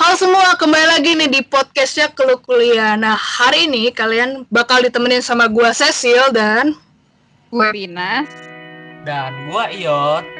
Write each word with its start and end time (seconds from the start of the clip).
Halo 0.00 0.16
semua, 0.16 0.56
kembali 0.56 0.96
lagi 0.96 1.12
nih 1.12 1.28
di 1.28 1.40
podcastnya 1.44 2.08
Keluh 2.08 2.40
Kuliah. 2.40 2.96
Nah, 2.96 3.20
hari 3.20 3.68
ini 3.68 3.92
kalian 3.92 4.48
bakal 4.48 4.80
ditemenin 4.80 5.20
sama 5.20 5.44
gua 5.44 5.76
Cecil 5.76 6.32
dan 6.32 6.72
Gue 7.52 7.68
Rina. 7.68 8.24
Dan 9.04 9.52
gua 9.52 9.68
Iot. 9.68 10.39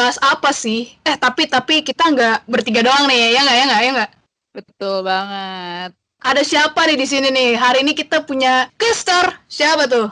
Bahas 0.00 0.16
apa 0.24 0.48
sih? 0.56 0.96
Eh, 1.04 1.16
tapi 1.20 1.44
tapi 1.44 1.84
kita 1.84 2.08
nggak 2.08 2.48
bertiga 2.48 2.80
doang 2.80 3.04
nih, 3.04 3.36
ya 3.36 3.40
nggak 3.44 3.56
ya 3.60 3.64
nggak 3.68 3.80
ya 3.84 3.90
nggak? 4.00 4.10
Betul 4.56 4.96
banget. 5.04 5.90
Ada 6.24 6.40
siapa 6.40 6.80
nih 6.88 6.96
di 6.96 7.06
sini 7.08 7.28
nih? 7.28 7.60
Hari 7.60 7.84
ini 7.84 7.92
kita 7.92 8.24
punya 8.24 8.72
gestar. 8.80 9.44
Siapa 9.44 9.84
tuh? 9.84 10.08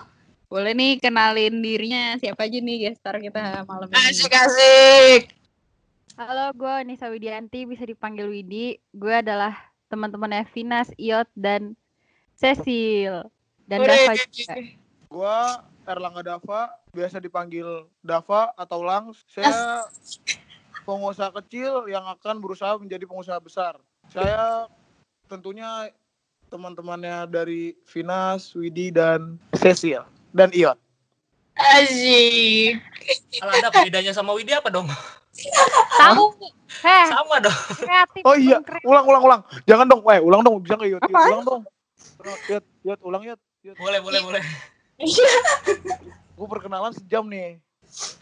Boleh 0.52 0.76
nih 0.76 1.00
kenalin 1.00 1.60
dirinya 1.64 2.16
siapa 2.20 2.44
aja 2.44 2.60
nih 2.60 2.88
gestar 2.88 3.16
kita 3.16 3.64
malam 3.64 3.88
ini. 3.88 3.96
Asik 3.96 4.32
asik. 4.32 5.22
Halo, 6.20 6.52
gue 6.52 6.74
Nisa 6.84 7.08
Widianti, 7.08 7.64
bisa 7.64 7.88
dipanggil 7.88 8.28
Widi. 8.28 8.76
Gue 8.92 9.24
adalah 9.24 9.56
teman-teman 9.88 10.44
Evinas, 10.44 10.92
Iot, 11.00 11.28
dan 11.32 11.76
Cecil. 12.36 13.24
Dan 13.68 13.84
Dava 13.84 14.12
juga. 14.16 14.54
Gua 15.08 15.64
Erlangga 15.88 16.20
Dava, 16.20 16.68
biasa 16.92 17.16
dipanggil 17.16 17.88
Dava 18.04 18.52
atau 18.60 18.84
Langs. 18.84 19.24
Saya 19.24 19.88
pengusaha 20.84 21.32
kecil 21.40 21.88
yang 21.88 22.04
akan 22.04 22.44
berusaha 22.44 22.76
menjadi 22.76 23.08
pengusaha 23.08 23.40
besar. 23.40 23.80
Saya 24.12 24.68
tentunya 25.32 25.88
teman-temannya 26.52 27.24
dari 27.32 27.72
Vinas, 27.88 28.52
Widi, 28.52 28.92
dan 28.92 29.40
Cecil. 29.56 30.04
Dan 30.36 30.52
Iot. 30.52 30.76
Asik. 31.56 32.78
Kalau 33.40 33.52
ada 33.56 33.68
bedanya 33.82 34.12
sama 34.12 34.36
Widi 34.36 34.52
apa 34.52 34.68
dong? 34.68 34.86
Tahu? 35.96 36.24
Heh, 36.84 37.06
Sama 37.10 37.40
dong. 37.40 37.58
kreatif. 37.80 38.22
Oh 38.28 38.36
iya, 38.36 38.60
ulang, 38.84 39.08
ulang, 39.08 39.22
ulang. 39.24 39.40
Jangan 39.64 39.88
dong, 39.88 40.04
weh, 40.04 40.20
ulang 40.20 40.44
dong. 40.44 40.60
Bisa 40.62 40.76
nggak 40.76 40.88
Iot? 40.92 41.00
Iot, 41.00 41.10
Apaan? 41.10 41.28
Ulang 41.32 41.44
dong. 41.48 41.62
Iot, 42.52 42.64
Iot, 42.84 43.00
ulang 43.02 43.22
Iot. 43.24 43.40
Iot. 43.64 43.76
Boleh, 43.80 43.98
boleh, 44.04 44.20
boleh. 44.98 45.38
Gue 46.34 46.46
perkenalan 46.50 46.92
sejam 46.94 47.24
nih. 47.26 47.62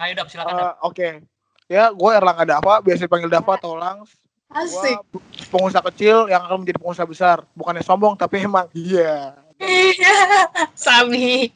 Ayo 0.00 0.12
Dap, 0.16 0.28
silakan 0.28 0.54
Dap. 0.56 0.76
Oke. 0.84 1.24
Ya, 1.66 1.90
gue 1.90 2.10
Erlangga 2.14 2.46
Dava, 2.46 2.78
biasa 2.84 3.08
dipanggil 3.08 3.32
Dava 3.32 3.58
atau 3.58 3.74
Langs. 3.74 4.14
Asik. 4.46 5.02
Gua 5.10 5.22
pengusaha 5.50 5.82
kecil 5.90 6.30
yang 6.30 6.46
akan 6.46 6.62
menjadi 6.62 6.78
pengusaha 6.78 7.06
besar. 7.08 7.42
Bukannya 7.58 7.82
sombong, 7.82 8.14
tapi 8.14 8.46
emang 8.46 8.70
iya. 8.70 9.34
Sabi. 10.78 11.50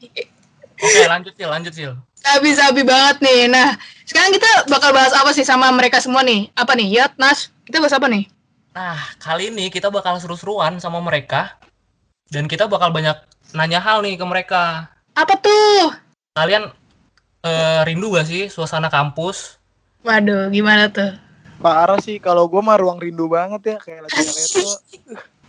Oke, 0.75 1.01
lanjut 1.07 1.33
Sil, 1.37 1.47
lanjut 1.47 1.73
Sil. 1.77 1.93
Sabi-sabi 2.19 2.83
banget 2.83 3.23
nih. 3.23 3.47
Nah, 3.47 3.79
sekarang 4.03 4.35
kita 4.35 4.67
bakal 4.67 4.91
bahas 4.91 5.15
apa 5.15 5.31
sih 5.31 5.47
sama 5.47 5.71
mereka 5.71 6.03
semua 6.03 6.21
nih? 6.21 6.51
Apa 6.53 6.75
nih? 6.75 6.99
Yat, 6.99 7.15
Nas, 7.15 7.49
kita 7.63 7.79
bahas 7.79 7.95
apa 7.95 8.11
nih? 8.11 8.27
Nah, 8.75 8.99
kali 9.23 9.49
ini 9.49 9.71
kita 9.71 9.87
bakal 9.87 10.19
seru-seruan 10.19 10.77
sama 10.83 10.99
mereka. 10.99 11.55
Dan 12.27 12.51
kita 12.51 12.67
bakal 12.67 12.91
banyak 12.91 13.15
nanya 13.55 13.79
hal 13.79 14.03
nih 14.03 14.19
ke 14.19 14.25
mereka. 14.27 14.91
Apa 15.15 15.33
tuh? 15.37 15.91
Kalian 16.33 16.71
eh, 17.43 17.81
rindu 17.83 18.15
gak 18.15 18.27
sih 18.27 18.47
suasana 18.47 18.87
kampus? 18.87 19.59
Waduh, 20.01 20.49
gimana 20.49 20.89
tuh? 20.89 21.13
Parah 21.61 22.01
sih, 22.01 22.17
kalau 22.17 22.49
gue 22.49 22.57
mah 22.57 22.79
ruang 22.79 22.97
rindu 22.97 23.29
banget 23.29 23.75
ya. 23.75 23.77
Kayak 23.77 24.09
lagi 24.09 24.17
ngeliat 24.17 24.49
tuh. 24.49 24.71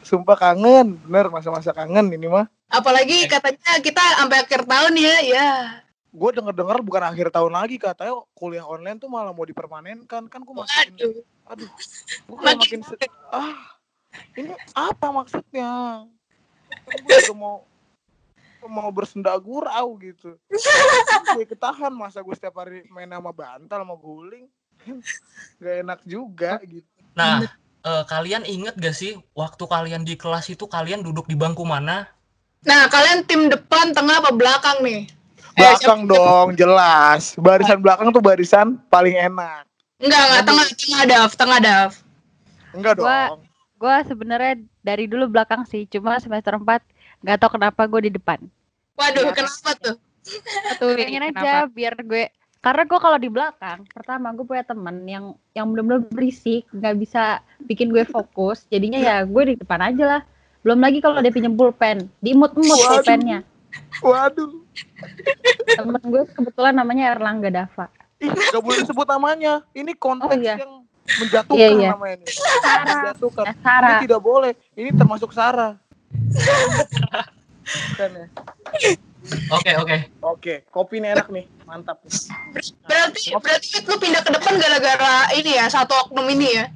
Sumpah 0.02 0.36
kangen, 0.36 0.98
bener 1.08 1.32
masa-masa 1.32 1.72
kangen 1.72 2.12
ini 2.12 2.28
mah. 2.28 2.50
Apalagi 2.68 3.24
katanya 3.30 3.80
kita 3.80 4.02
sampai 4.20 4.44
akhir 4.44 4.68
tahun 4.68 4.92
ya, 4.98 5.16
ya. 5.24 5.50
Gue 6.12 6.28
denger-denger 6.36 6.84
bukan 6.84 7.02
akhir 7.08 7.32
tahun 7.32 7.56
lagi 7.56 7.80
katanya 7.80 8.20
kuliah 8.36 8.68
online 8.68 9.00
tuh 9.00 9.08
malah 9.08 9.32
mau 9.32 9.48
dipermanenkan. 9.48 10.28
Kan 10.28 10.44
gue 10.44 10.52
makin, 10.52 10.92
Waduh. 11.00 11.16
aduh, 11.48 11.70
gue 12.28 12.36
Makin- 12.44 12.84
makin, 12.84 13.10
ah, 13.32 13.56
ini 14.36 14.52
apa 14.76 15.06
maksudnya? 15.08 15.70
Kan 16.68 16.98
gue 17.08 17.16
juga 17.24 17.36
mau 17.36 17.64
mau 18.68 18.90
bersenda 18.90 19.34
gurau 19.38 19.98
gitu. 19.98 20.36
gue 21.36 21.44
ketahan 21.46 21.90
masa 21.90 22.20
gue 22.20 22.34
setiap 22.34 22.62
hari 22.62 22.86
main 22.90 23.10
sama 23.10 23.32
bantal 23.32 23.82
sama 23.82 23.96
guling. 23.96 24.46
Gak 25.62 25.76
enak 25.86 26.00
juga 26.02 26.58
gitu. 26.66 26.86
Nah, 27.14 27.46
eh, 27.82 28.04
kalian 28.08 28.42
inget 28.44 28.74
gak 28.74 28.96
sih 28.96 29.18
waktu 29.32 29.64
kalian 29.66 30.02
di 30.02 30.14
kelas 30.18 30.50
itu 30.50 30.66
kalian 30.66 31.02
duduk 31.02 31.26
di 31.26 31.34
bangku 31.34 31.62
mana? 31.62 32.10
Nah, 32.62 32.86
kalian 32.86 33.26
tim 33.26 33.50
depan, 33.50 33.90
tengah, 33.90 34.22
apa 34.22 34.30
belakang 34.30 34.86
nih? 34.86 35.10
Eh, 35.52 35.60
Belakang 35.60 36.06
dong, 36.06 36.54
jelas. 36.56 37.34
Barisan 37.36 37.82
belakang 37.82 38.08
tuh 38.14 38.22
barisan 38.22 38.78
paling 38.88 39.12
enak. 39.12 39.66
Enggak, 40.00 40.22
enggak, 40.24 40.42
tengah, 40.46 40.66
tengah 40.72 41.02
Dav, 41.04 41.30
tengah 41.36 41.58
Dav. 41.60 41.90
Enggak 42.72 42.94
Gua- 42.96 43.28
dong. 43.36 43.40
Gue 43.82 43.96
sebenarnya 44.06 44.62
dari 44.78 45.10
dulu 45.10 45.26
belakang 45.26 45.66
sih, 45.66 45.90
cuma 45.90 46.14
semester 46.22 46.54
4 46.54 46.86
nggak 47.22 47.38
tahu 47.38 47.50
kenapa 47.54 47.82
gue 47.84 48.00
di 48.06 48.12
depan. 48.12 48.38
Waduh, 48.94 49.22
Ya. 49.24 49.32
kenapa 49.32 49.70
tuh? 49.74 49.96
Tuh, 50.78 50.94
Pengen 50.94 51.22
kenapa? 51.26 51.40
aja 51.40 51.54
biar 51.66 51.94
gue 51.98 52.30
karena 52.58 52.82
gue 52.84 52.94
kalau 52.96 53.18
di 53.18 53.26
belakang, 53.26 53.82
pertama 53.90 54.30
gue 54.30 54.44
punya 54.44 54.62
temen 54.62 55.02
yang 55.02 55.24
yang 55.50 55.66
benar-benar 55.66 56.06
berisik, 56.06 56.62
nggak 56.70 56.94
bisa 56.96 57.22
bikin 57.60 57.90
gue 57.90 58.04
fokus. 58.04 58.62
Jadinya 58.68 58.98
ya 58.98 59.16
gue 59.22 59.42
di 59.44 59.56
depan 59.56 59.82
aja 59.82 60.04
lah. 60.08 60.22
Belum 60.62 60.78
lagi 60.78 61.02
kalau 61.02 61.18
dia 61.18 61.30
pinjem 61.30 61.50
pulpen, 61.52 62.06
diimut-imut 62.18 62.70
Waduh. 62.70 63.02
pulpennya. 63.02 63.42
Waduh. 63.98 64.62
Temen 65.66 65.98
gue 66.00 66.22
kebetulan 66.28 66.70
namanya 66.72 67.10
Erlangga 67.10 67.50
Dava. 67.50 67.90
Ih, 68.22 68.30
gak 68.30 68.62
boleh 68.62 68.86
sebut 68.86 69.10
namanya. 69.10 69.66
Ini 69.72 69.98
konteks 69.98 70.30
Oh, 70.30 70.38
iya. 70.38 70.54
yang 70.54 70.86
menjatuhkan 71.18 71.58
Iya, 71.58 71.68
iya. 71.74 71.88
namanya 71.90 72.14
ini. 72.14 72.26
Sarah. 72.30 72.86
Menjatuhkan. 72.86 73.44
Eh, 73.44 73.56
Sarah. 73.58 73.90
Ini 73.90 74.04
tidak 74.06 74.22
boleh. 74.22 74.52
Ini 74.72 74.90
termasuk 74.94 75.30
Sarah. 75.34 75.81
Bukan 77.92 78.10
ya? 78.16 78.26
Oke, 79.54 79.70
oke. 79.78 79.96
Oke, 80.22 80.54
kopi 80.68 80.98
ini 80.98 81.14
enak 81.14 81.30
nih. 81.30 81.46
Mantap. 81.62 82.02
nih. 82.02 82.12
Berarti, 82.84 83.22
berarti 83.38 83.68
lu 83.86 83.96
pindah 84.02 84.22
ke 84.26 84.30
depan 84.34 84.54
gara-gara 84.58 85.30
ini 85.38 85.56
ya, 85.56 85.70
satu 85.70 85.94
oknum 86.08 86.26
ini 86.26 86.48
ya? 86.50 86.66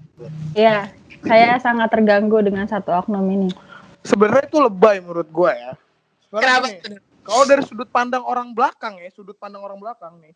Iya, 0.56 0.78
saya 1.26 1.58
sangat 1.58 1.90
terganggu 1.90 2.38
dengan 2.40 2.70
satu 2.70 2.94
oknum 2.94 3.26
ini. 3.26 3.50
Sebenarnya 4.06 4.46
itu 4.46 4.58
lebay 4.62 5.02
menurut 5.02 5.28
gua 5.34 5.52
ya. 5.52 5.72
Sebenarnya 6.30 6.78
Kenapa? 6.78 7.02
Kalau 7.26 7.42
dari 7.42 7.62
sudut 7.66 7.90
pandang 7.90 8.22
orang 8.22 8.54
belakang 8.54 9.02
ya, 9.02 9.10
sudut 9.10 9.34
pandang 9.34 9.66
orang 9.66 9.82
belakang 9.82 10.14
nih. 10.22 10.34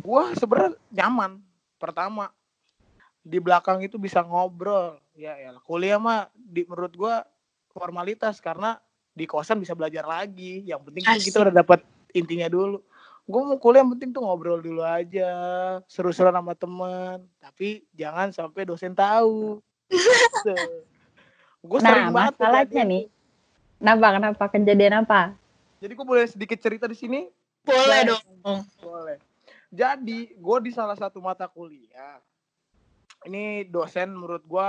Gua 0.00 0.32
sebenarnya 0.32 0.80
nyaman. 0.88 1.44
Pertama, 1.76 2.32
di 3.20 3.36
belakang 3.36 3.84
itu 3.84 4.00
bisa 4.00 4.24
ngobrol. 4.24 4.96
Ya, 5.12 5.36
ya. 5.36 5.52
Kuliah 5.60 6.00
mah 6.00 6.32
di 6.32 6.64
menurut 6.64 6.96
gua 6.96 7.28
formalitas 7.74 8.38
karena 8.38 8.78
di 9.10 9.26
kosan 9.26 9.58
bisa 9.58 9.74
belajar 9.74 10.06
lagi. 10.06 10.62
Yang 10.62 10.80
penting 10.88 11.04
Asik. 11.10 11.34
kita 11.34 11.50
udah 11.50 11.54
dapat 11.54 11.82
intinya 12.14 12.46
dulu. 12.46 12.78
Gue 13.24 13.40
mau 13.40 13.56
kuliah 13.58 13.82
yang 13.82 13.92
penting 13.96 14.12
tuh 14.12 14.20
ngobrol 14.20 14.60
dulu 14.60 14.84
aja, 14.84 15.32
seru-seruan 15.88 16.36
sama 16.36 16.54
temen. 16.54 17.24
Tapi 17.42 17.82
jangan 17.96 18.30
sampai 18.30 18.62
dosen 18.68 18.94
tahu. 18.94 19.58
gue 21.64 21.78
sering 21.80 22.12
Nah, 22.12 22.28
masalahnya 22.28 22.84
nih, 22.84 23.04
kenapa 23.80 24.06
kenapa 24.20 24.44
kejadian 24.52 25.04
apa? 25.04 25.32
jadi 25.80 25.92
gue 25.92 26.06
boleh 26.08 26.24
sedikit 26.24 26.56
cerita 26.60 26.88
di 26.88 26.96
sini? 26.96 27.28
Boleh 27.64 27.80
Boleh. 27.84 28.00
dong. 28.08 28.24
Boleh. 28.80 29.16
Jadi, 29.68 30.32
gue 30.32 30.56
di 30.64 30.70
salah 30.72 30.96
satu 30.96 31.20
mata 31.20 31.48
kuliah. 31.48 32.20
Ini 33.24 33.68
dosen 33.68 34.12
menurut 34.12 34.44
gue 34.44 34.68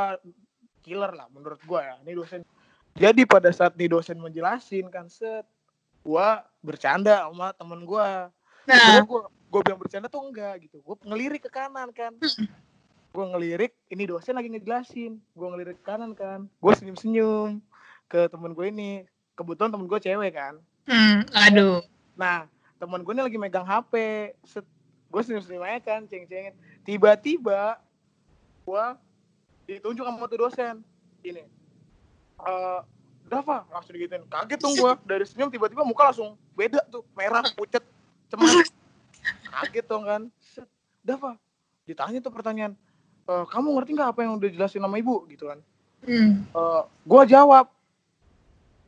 killer 0.83 1.11
lah 1.11 1.27
menurut 1.31 1.59
gue 1.59 1.79
ya. 1.79 1.95
Ini 2.03 2.11
dosen. 2.15 2.41
Jadi 2.95 3.27
pada 3.27 3.51
saat 3.51 3.75
nih 3.75 3.91
dosen 3.91 4.15
menjelasin 4.15 4.87
kan 4.87 5.11
set, 5.11 5.43
gue 5.99 6.27
bercanda 6.63 7.27
sama 7.27 7.51
temen 7.51 7.83
gue. 7.83 8.09
Nah, 8.71 9.03
gue 9.03 9.21
gue 9.51 9.61
bilang 9.67 9.79
bercanda 9.83 10.07
tuh 10.07 10.23
enggak 10.23 10.63
gitu. 10.63 10.79
Gue 10.79 10.95
ngelirik 11.03 11.43
ke 11.43 11.51
kanan 11.51 11.91
kan. 11.91 12.15
Gue 13.11 13.25
ngelirik, 13.31 13.75
ini 13.91 14.07
dosen 14.07 14.39
lagi 14.39 14.47
ngejelasin. 14.47 15.19
Gue 15.35 15.47
ngelirik 15.51 15.83
ke 15.83 15.85
kanan 15.91 16.15
kan. 16.15 16.47
Gue 16.63 16.71
senyum-senyum 16.71 17.59
ke 18.07 18.31
temen 18.31 18.55
gue 18.55 18.65
ini. 18.71 19.03
Kebetulan 19.35 19.75
temen 19.75 19.91
gue 19.91 19.99
cewek 19.99 20.31
kan. 20.31 20.55
hmm, 20.87 21.27
aduh. 21.35 21.83
Nah, 22.15 22.47
temen 22.79 23.03
gue 23.03 23.11
ini 23.11 23.23
lagi 23.27 23.35
megang 23.35 23.67
HP. 23.67 23.93
Set, 24.47 24.63
gue 25.11 25.21
senyum-senyum 25.23 25.67
aja 25.67 25.79
kan, 25.83 26.07
ceng-cengin. 26.07 26.55
Tiba-tiba, 26.87 27.75
gue 28.63 28.85
ditunjuk 29.67 30.07
sama 30.07 30.31
tuh 30.31 30.39
dosen. 30.47 30.79
Ini. 31.19 31.54
Eh 32.43 32.79
Dava 33.25 33.65
langsung 33.73 33.97
digituin. 33.97 34.21
Kaget 34.29 34.59
dong 34.61 34.73
gua. 34.81 34.93
Dari 35.01 35.25
senyum 35.25 35.49
tiba-tiba 35.49 35.81
muka 35.81 36.13
langsung 36.13 36.37
beda 36.53 36.85
tuh. 36.87 37.01
Merah 37.17 37.41
pucet 37.57 37.81
cemas. 38.29 38.69
Kaget 39.49 39.85
dong 39.89 40.05
kan. 40.05 40.21
Set, 40.37 40.69
Dava 41.01 41.37
ditanya 41.85 42.17
tuh 42.17 42.33
pertanyaan 42.33 42.73
"E, 43.25 43.33
kamu 43.45 43.77
ngerti 43.77 43.93
nggak 43.93 44.09
apa 44.09 44.19
yang 44.25 44.37
udah 44.37 44.49
jelasin 44.49 44.81
sama 44.81 44.97
ibu? 44.97 45.25
Gitu 45.25 45.49
kan. 45.49 45.59
Hmm. 46.05 46.45
Eh, 46.45 46.81
gua 47.01 47.25
jawab 47.25 47.65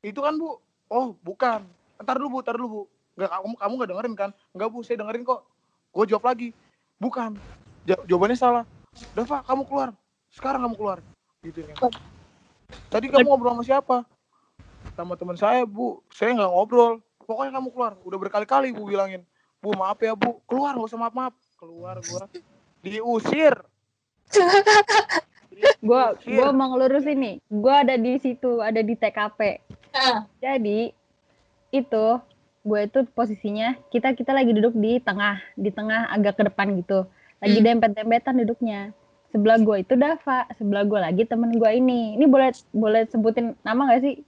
itu 0.06 0.22
kan 0.22 0.38
bu. 0.38 0.62
Oh 0.88 1.18
bukan. 1.26 1.66
Ntar 1.98 2.22
dulu 2.22 2.38
bu 2.38 2.40
ntar 2.46 2.56
dulu 2.58 2.70
bu. 2.70 2.82
Nggak 3.18 3.30
kamu 3.34 3.54
kamu 3.58 3.74
nggak 3.74 3.90
dengerin 3.90 4.14
kan? 4.14 4.30
Nggak 4.54 4.70
bu 4.70 4.78
saya 4.86 5.02
dengerin 5.02 5.26
kok. 5.26 5.42
Gue 5.90 6.06
jawab 6.06 6.30
lagi 6.30 6.54
bukan. 7.02 7.34
Ja- 7.90 8.06
jawabannya 8.06 8.38
salah. 8.38 8.64
Dava 9.18 9.42
kamu 9.42 9.66
keluar. 9.66 9.90
Sekarang 10.30 10.62
kamu 10.70 10.76
keluar. 10.78 11.00
Gitu 11.42 11.66
ya 11.66 11.74
tadi 12.88 13.08
kamu 13.08 13.26
ngobrol 13.26 13.54
sama 13.56 13.64
siapa? 13.64 13.98
Sama 14.94 15.14
teman 15.16 15.38
saya 15.38 15.64
bu. 15.64 16.02
Saya 16.10 16.34
nggak 16.34 16.52
ngobrol. 16.52 16.94
Pokoknya 17.24 17.52
kamu 17.56 17.68
keluar. 17.70 17.94
Udah 18.02 18.18
berkali-kali 18.18 18.72
bu 18.72 18.88
bilangin. 18.88 19.22
Bu 19.60 19.76
maaf 19.76 20.00
ya 20.00 20.14
bu. 20.14 20.40
Keluar 20.46 20.74
nggak 20.74 20.88
usah 20.88 21.00
maaf 21.00 21.14
maaf 21.14 21.34
keluar 21.58 22.00
gua. 22.04 22.26
Diusir. 22.82 23.56
Gue 25.82 26.04
Diusir. 26.22 26.38
gue 26.38 26.50
mau 26.54 26.70
ngelurusin 26.70 27.18
nih 27.18 27.36
gue 27.42 27.74
ada 27.74 27.98
di 27.98 28.14
situ 28.22 28.62
ada 28.62 28.78
di 28.78 28.94
TKP 28.94 29.58
Ah. 29.90 30.30
jadi 30.38 30.94
itu 31.74 32.06
gue 32.62 32.80
itu 32.86 33.00
posisinya 33.10 33.74
kita 33.90 34.14
kita 34.14 34.38
lagi 34.38 34.54
duduk 34.54 34.78
di 34.78 35.02
tengah 35.02 35.42
di 35.58 35.74
tengah 35.74 36.14
agak 36.14 36.38
ke 36.38 36.44
depan 36.46 36.78
gitu. 36.78 37.10
Lagi 37.42 37.58
Hmm. 37.58 37.66
dempet-dempetan 37.74 38.38
duduknya 38.38 38.94
sebelah 39.38 39.62
gue 39.62 39.86
itu 39.86 39.94
Dava 39.94 40.50
sebelah 40.58 40.82
gue 40.90 40.98
lagi 40.98 41.24
temen 41.30 41.54
gue 41.54 41.70
ini. 41.70 42.18
Ini 42.18 42.26
boleh 42.26 42.50
boleh 42.74 43.06
sebutin 43.06 43.54
nama 43.62 43.94
gak 43.94 44.02
sih? 44.02 44.26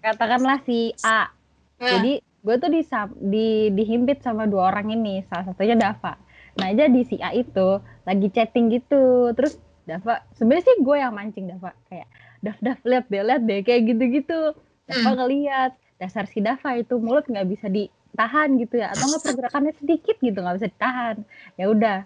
Katakanlah 0.00 0.64
si 0.64 0.96
A. 1.04 1.28
Nah, 1.76 1.92
jadi 1.92 2.24
gue 2.24 2.54
tuh 2.56 2.70
di, 2.72 2.80
di 3.28 3.46
dihimpit 3.76 4.24
sama 4.24 4.48
dua 4.48 4.72
orang 4.72 4.96
ini. 4.96 5.20
Salah 5.28 5.52
satunya 5.52 5.76
Dava. 5.76 6.16
Nah 6.56 6.72
jadi 6.72 7.00
si 7.04 7.20
A 7.20 7.36
itu 7.36 7.84
lagi 8.08 8.32
chatting 8.32 8.72
gitu. 8.72 9.36
Terus 9.36 9.60
Dava 9.84 10.24
sebenarnya 10.40 10.72
sih 10.72 10.76
gue 10.80 10.96
yang 10.96 11.12
mancing 11.12 11.52
Dava. 11.52 11.76
Kayak 11.92 12.08
Dav 12.40 12.56
Dav 12.64 12.78
lihat 12.80 13.04
deh 13.12 13.20
lihat 13.20 13.42
deh 13.44 13.60
kayak 13.60 13.82
gitu-gitu. 13.92 14.56
Dava 14.88 15.10
Hmm. 15.12 15.16
ngeliat. 15.20 15.72
Dasar 16.00 16.24
si 16.24 16.40
Dava 16.40 16.80
itu 16.80 16.96
mulut 16.96 17.28
nggak 17.28 17.44
bisa 17.44 17.68
ditahan 17.68 18.56
gitu 18.56 18.80
ya. 18.80 18.96
Atau 18.96 19.04
nggak 19.04 19.22
pergerakannya 19.28 19.76
sedikit 19.76 20.16
gitu 20.16 20.38
nggak 20.40 20.56
bisa 20.56 20.68
ditahan. 20.72 21.16
Ya 21.60 21.68
udah 21.68 21.98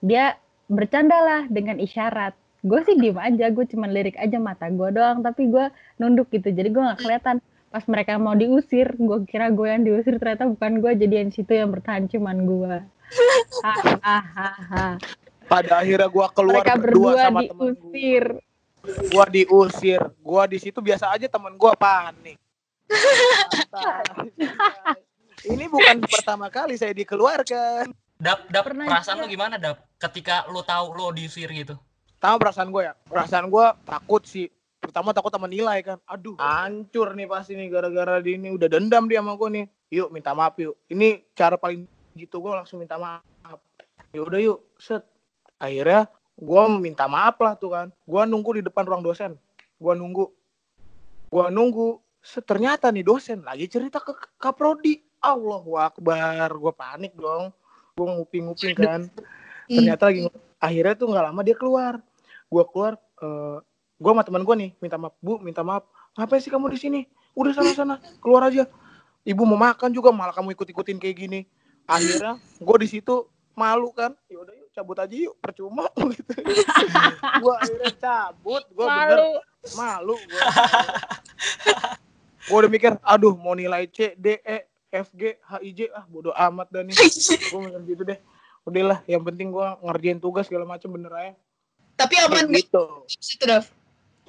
dia 0.00 0.40
bercanda 0.70 1.18
lah 1.18 1.42
dengan 1.50 1.82
isyarat. 1.82 2.38
Gue 2.62 2.86
sih 2.86 2.94
diem 2.94 3.18
aja 3.18 3.50
gue 3.50 3.64
cuman 3.66 3.90
lirik 3.90 4.14
aja 4.20 4.38
mata 4.38 4.70
gue 4.70 4.88
doang 4.94 5.20
tapi 5.20 5.50
gue 5.50 5.66
nunduk 5.98 6.30
gitu. 6.30 6.54
Jadi 6.54 6.70
gue 6.70 6.82
nggak 6.82 7.02
kelihatan. 7.02 7.42
Pas 7.70 7.84
mereka 7.90 8.18
mau 8.18 8.38
diusir 8.38 8.94
gue 8.94 9.18
kira 9.26 9.50
gue 9.50 9.66
yang 9.66 9.82
diusir 9.82 10.14
ternyata 10.22 10.46
bukan 10.46 10.78
gue 10.78 10.92
jadi 10.94 11.26
yang 11.26 11.30
situ 11.34 11.54
yang 11.54 11.70
bertahan 11.70 12.10
cuman 12.10 12.36
gue 12.42 12.74
hahaha 13.66 14.98
pada 15.50 15.82
akhirnya 15.82 16.06
gua 16.06 16.30
keluar 16.30 16.62
mereka 16.62 16.78
berdua 16.78 17.10
berdua 17.10 17.26
sama 17.26 17.40
diusir. 17.42 18.24
Gua 19.10 19.26
diusir. 19.26 20.00
Gua 20.22 20.46
di 20.46 20.62
situ 20.62 20.78
biasa 20.78 21.10
aja 21.10 21.26
temen 21.26 21.58
gua 21.58 21.74
panik. 21.74 22.38
Ini 25.50 25.66
bukan 25.66 26.06
pertama 26.06 26.46
kali 26.54 26.78
saya 26.78 26.94
dikeluarkan. 26.94 27.90
Dap, 28.20 28.46
dap 28.52 28.68
Pernah 28.68 28.84
perasaan 28.86 29.16
juga. 29.18 29.24
lu 29.24 29.32
gimana, 29.32 29.56
Dap? 29.56 29.80
Ketika 30.00 30.48
lu 30.48 30.64
tahu 30.64 30.96
lu 30.96 31.12
diusir 31.12 31.52
gitu. 31.52 31.76
tahu 32.20 32.36
perasaan 32.36 32.68
gua 32.68 32.92
ya 32.92 32.94
perasaan 33.08 33.48
gua 33.48 33.76
takut 33.84 34.24
sih. 34.24 34.48
Pertama 34.80 35.12
takut 35.12 35.28
sama 35.32 35.44
nilai 35.44 35.84
kan. 35.84 36.00
Aduh 36.08 36.36
hancur 36.40 37.12
nih 37.12 37.28
pasti 37.28 37.52
nih 37.56 37.68
gara-gara 37.68 38.20
di 38.20 38.36
ini 38.36 38.48
udah 38.52 38.68
dendam 38.68 39.08
dia 39.08 39.20
sama 39.20 39.36
gua 39.36 39.48
nih. 39.52 39.68
Yuk 39.92 40.08
minta 40.08 40.32
maaf 40.32 40.56
yuk. 40.56 40.76
Ini 40.88 41.20
cara 41.36 41.60
paling 41.60 41.84
gitu 42.16 42.40
gua 42.40 42.64
langsung 42.64 42.80
minta 42.80 42.96
maaf. 42.96 43.60
Ya 44.12 44.20
udah 44.24 44.40
yuk 44.40 44.58
set. 44.80 45.04
Akhirnya 45.60 46.08
gua 46.36 46.68
minta 46.68 47.04
maaf 47.04 47.36
lah 47.40 47.56
tuh 47.56 47.72
kan. 47.72 47.88
Gua 48.08 48.24
nunggu 48.24 48.60
di 48.60 48.62
depan 48.64 48.88
ruang 48.88 49.04
dosen. 49.04 49.36
Gua 49.76 49.92
nunggu. 49.92 50.28
Gua 51.28 51.52
nunggu. 51.52 52.00
Set, 52.20 52.44
ternyata 52.44 52.92
nih 52.92 53.00
dosen 53.00 53.40
lagi 53.44 53.64
cerita 53.64 53.96
ke 53.96 54.12
kaprodi 54.36 55.00
Allahu 55.24 55.76
Akbar. 55.76 56.52
Gua 56.52 56.72
panik 56.72 57.16
dong. 57.16 57.52
Gua 57.96 58.16
nguping-nguping 58.16 58.76
kan 58.76 59.08
ternyata 59.70 60.10
lagi 60.10 60.26
akhirnya 60.58 60.94
tuh 60.98 61.06
nggak 61.08 61.24
lama 61.30 61.40
dia 61.46 61.56
keluar. 61.56 61.94
Gua 62.50 62.64
keluar 62.66 62.92
eh 63.22 63.58
gua 63.96 64.10
sama 64.12 64.22
teman 64.26 64.42
gua 64.42 64.56
nih 64.58 64.70
minta 64.82 64.98
maaf. 64.98 65.14
Bu 65.22 65.38
minta 65.38 65.62
maaf. 65.62 65.86
Ngapain 66.18 66.42
sih 66.42 66.50
kamu 66.50 66.74
di 66.74 66.78
sini? 66.78 67.00
Udah 67.38 67.54
sana 67.54 67.70
sana. 67.72 67.94
Keluar 68.18 68.50
aja. 68.50 68.66
Ibu 69.22 69.42
mau 69.46 69.56
makan 69.56 69.94
juga 69.94 70.10
malah 70.10 70.34
kamu 70.34 70.52
ikut 70.58 70.68
ikutin 70.68 70.98
kayak 70.98 71.16
gini. 71.16 71.40
Akhirnya 71.86 72.36
gua 72.60 72.76
di 72.82 72.88
situ 72.90 73.30
malu 73.54 73.94
kan. 73.94 74.12
Ya 74.26 74.42
udah 74.42 74.54
yuk 74.58 74.68
cabut 74.74 74.98
aja 74.98 75.14
yuk 75.14 75.34
percuma. 75.38 75.86
Gitu. 76.16 76.32
Gua 77.40 77.54
akhirnya 77.62 77.92
cabut. 77.96 78.62
Gua 78.74 78.86
bener 78.90 79.18
malu. 79.78 80.16
gua 82.50 82.56
udah 82.66 82.70
mikir 82.72 82.92
aduh 83.06 83.38
mau 83.38 83.54
nilai 83.54 83.86
C 83.86 84.18
D 84.18 84.42
E 84.42 84.66
F 84.90 85.14
G 85.14 85.38
H 85.38 85.62
I 85.62 85.70
J. 85.70 85.80
Ah 85.94 86.04
bodo 86.10 86.34
amat 86.34 86.66
dah 86.68 86.82
nih. 86.82 86.96
Gua 87.54 87.60
mikir 87.70 87.80
gitu 87.94 88.02
deh 88.04 88.18
udahlah 88.64 89.00
yang 89.08 89.22
penting 89.24 89.50
gua 89.50 89.76
ngerjain 89.80 90.20
tugas 90.20 90.46
segala 90.46 90.68
macam 90.68 90.88
bener 90.92 91.12
aja. 91.12 91.32
Tapi 91.96 92.14
aman 92.24 92.48
nggak? 92.48 92.64
gitu. 92.64 92.84
Abis 93.04 93.28
itu, 93.36 93.44
Dav? 93.44 93.64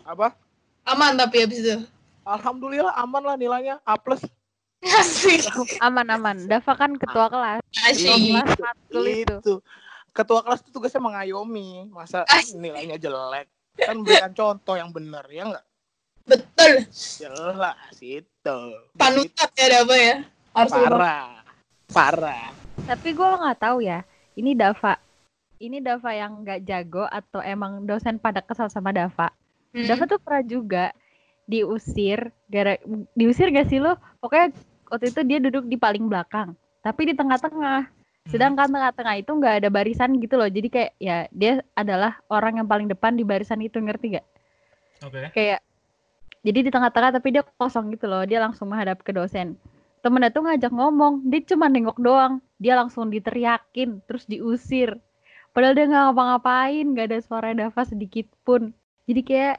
apa? 0.04 0.34
Aman 0.88 1.14
tapi 1.16 1.46
abis 1.46 1.60
itu. 1.62 1.78
alhamdulillah 2.22 2.94
aman 3.02 3.24
lah 3.26 3.36
nilainya 3.38 3.82
A 3.86 3.98
plus. 3.98 4.22
Asik. 4.82 5.46
aman 5.78 6.08
aman. 6.10 6.38
Dava 6.50 6.74
kan 6.74 6.98
ketua 6.98 7.30
kelas. 7.30 7.62
ketua 7.70 7.90
Asyik. 7.94 8.34
kelas 8.34 8.60
matkul 8.62 9.06
itu. 9.06 9.36
Itu 9.42 9.56
ketua 10.12 10.42
kelas 10.42 10.60
itu 10.66 10.70
tugasnya 10.74 11.02
mengayomi. 11.02 11.90
Masa 11.94 12.26
As- 12.28 12.54
nilainya 12.58 12.98
jelek? 12.98 13.48
Kan 13.78 14.04
berikan 14.04 14.34
contoh 14.36 14.76
yang 14.76 14.92
benar 14.92 15.24
ya 15.32 15.48
enggak 15.48 15.66
Betul. 16.28 16.86
jelas 16.92 17.98
itu 18.04 18.60
Panutan 19.00 19.50
ya 19.58 19.68
Dava 19.72 19.96
ya. 19.96 20.16
Harus 20.52 20.72
parah. 20.76 21.32
parah. 21.88 22.48
Tapi 22.84 23.10
gue 23.16 23.30
nggak 23.40 23.60
tahu 23.64 23.80
ya 23.80 24.04
ini 24.36 24.56
Dava. 24.56 24.96
Ini 25.62 25.78
Dava 25.84 26.12
yang 26.16 26.42
nggak 26.42 26.66
jago 26.66 27.06
atau 27.06 27.40
emang 27.44 27.86
dosen 27.86 28.18
pada 28.18 28.42
kesal 28.42 28.72
sama 28.72 28.90
Dava? 28.96 29.30
Hmm. 29.76 29.88
Dava 29.88 30.04
tuh 30.08 30.20
pernah 30.20 30.44
juga 30.44 30.86
diusir 31.50 32.32
gara 32.48 32.80
diusir 33.18 33.52
gak 33.52 33.68
sih 33.68 33.82
lo? 33.82 34.00
Pokoknya 34.24 34.56
waktu 34.88 35.12
itu 35.12 35.22
dia 35.28 35.40
duduk 35.44 35.68
di 35.68 35.76
paling 35.76 36.08
belakang 36.08 36.56
tapi 36.82 37.12
di 37.12 37.14
tengah-tengah. 37.14 37.88
Sedangkan 38.30 38.70
tengah-tengah 38.70 39.16
itu 39.18 39.32
nggak 39.34 39.66
ada 39.66 39.70
barisan 39.74 40.14
gitu 40.22 40.38
loh. 40.38 40.46
Jadi 40.46 40.70
kayak 40.70 40.92
ya 41.02 41.26
dia 41.34 41.66
adalah 41.74 42.22
orang 42.30 42.62
yang 42.62 42.68
paling 42.70 42.86
depan 42.86 43.18
di 43.18 43.26
barisan 43.26 43.62
itu 43.66 43.82
ngerti 43.82 44.22
gak 44.22 44.28
Oke. 45.02 45.34
kayak 45.34 45.60
jadi 46.46 46.60
di 46.66 46.70
tengah-tengah 46.74 47.18
tapi 47.18 47.34
dia 47.34 47.44
kosong 47.58 47.90
gitu 47.94 48.06
loh. 48.06 48.22
Dia 48.26 48.42
langsung 48.42 48.70
menghadap 48.70 49.02
ke 49.02 49.14
dosen 49.14 49.58
temennya 50.02 50.34
tuh 50.34 50.44
ngajak 50.46 50.74
ngomong 50.74 51.26
dia 51.30 51.42
cuma 51.46 51.70
nengok 51.70 51.98
doang 52.02 52.42
dia 52.58 52.74
langsung 52.78 53.10
diteriakin 53.10 54.02
terus 54.06 54.26
diusir. 54.26 54.98
Padahal 55.52 55.76
dia 55.78 55.86
nggak 55.90 56.04
ngapa-ngapain 56.12 56.86
nggak 56.94 57.08
ada 57.12 57.20
suara 57.22 57.54
Dava 57.54 57.82
sedikit 57.86 58.26
pun. 58.42 58.74
Jadi 59.06 59.22
kayak 59.22 59.58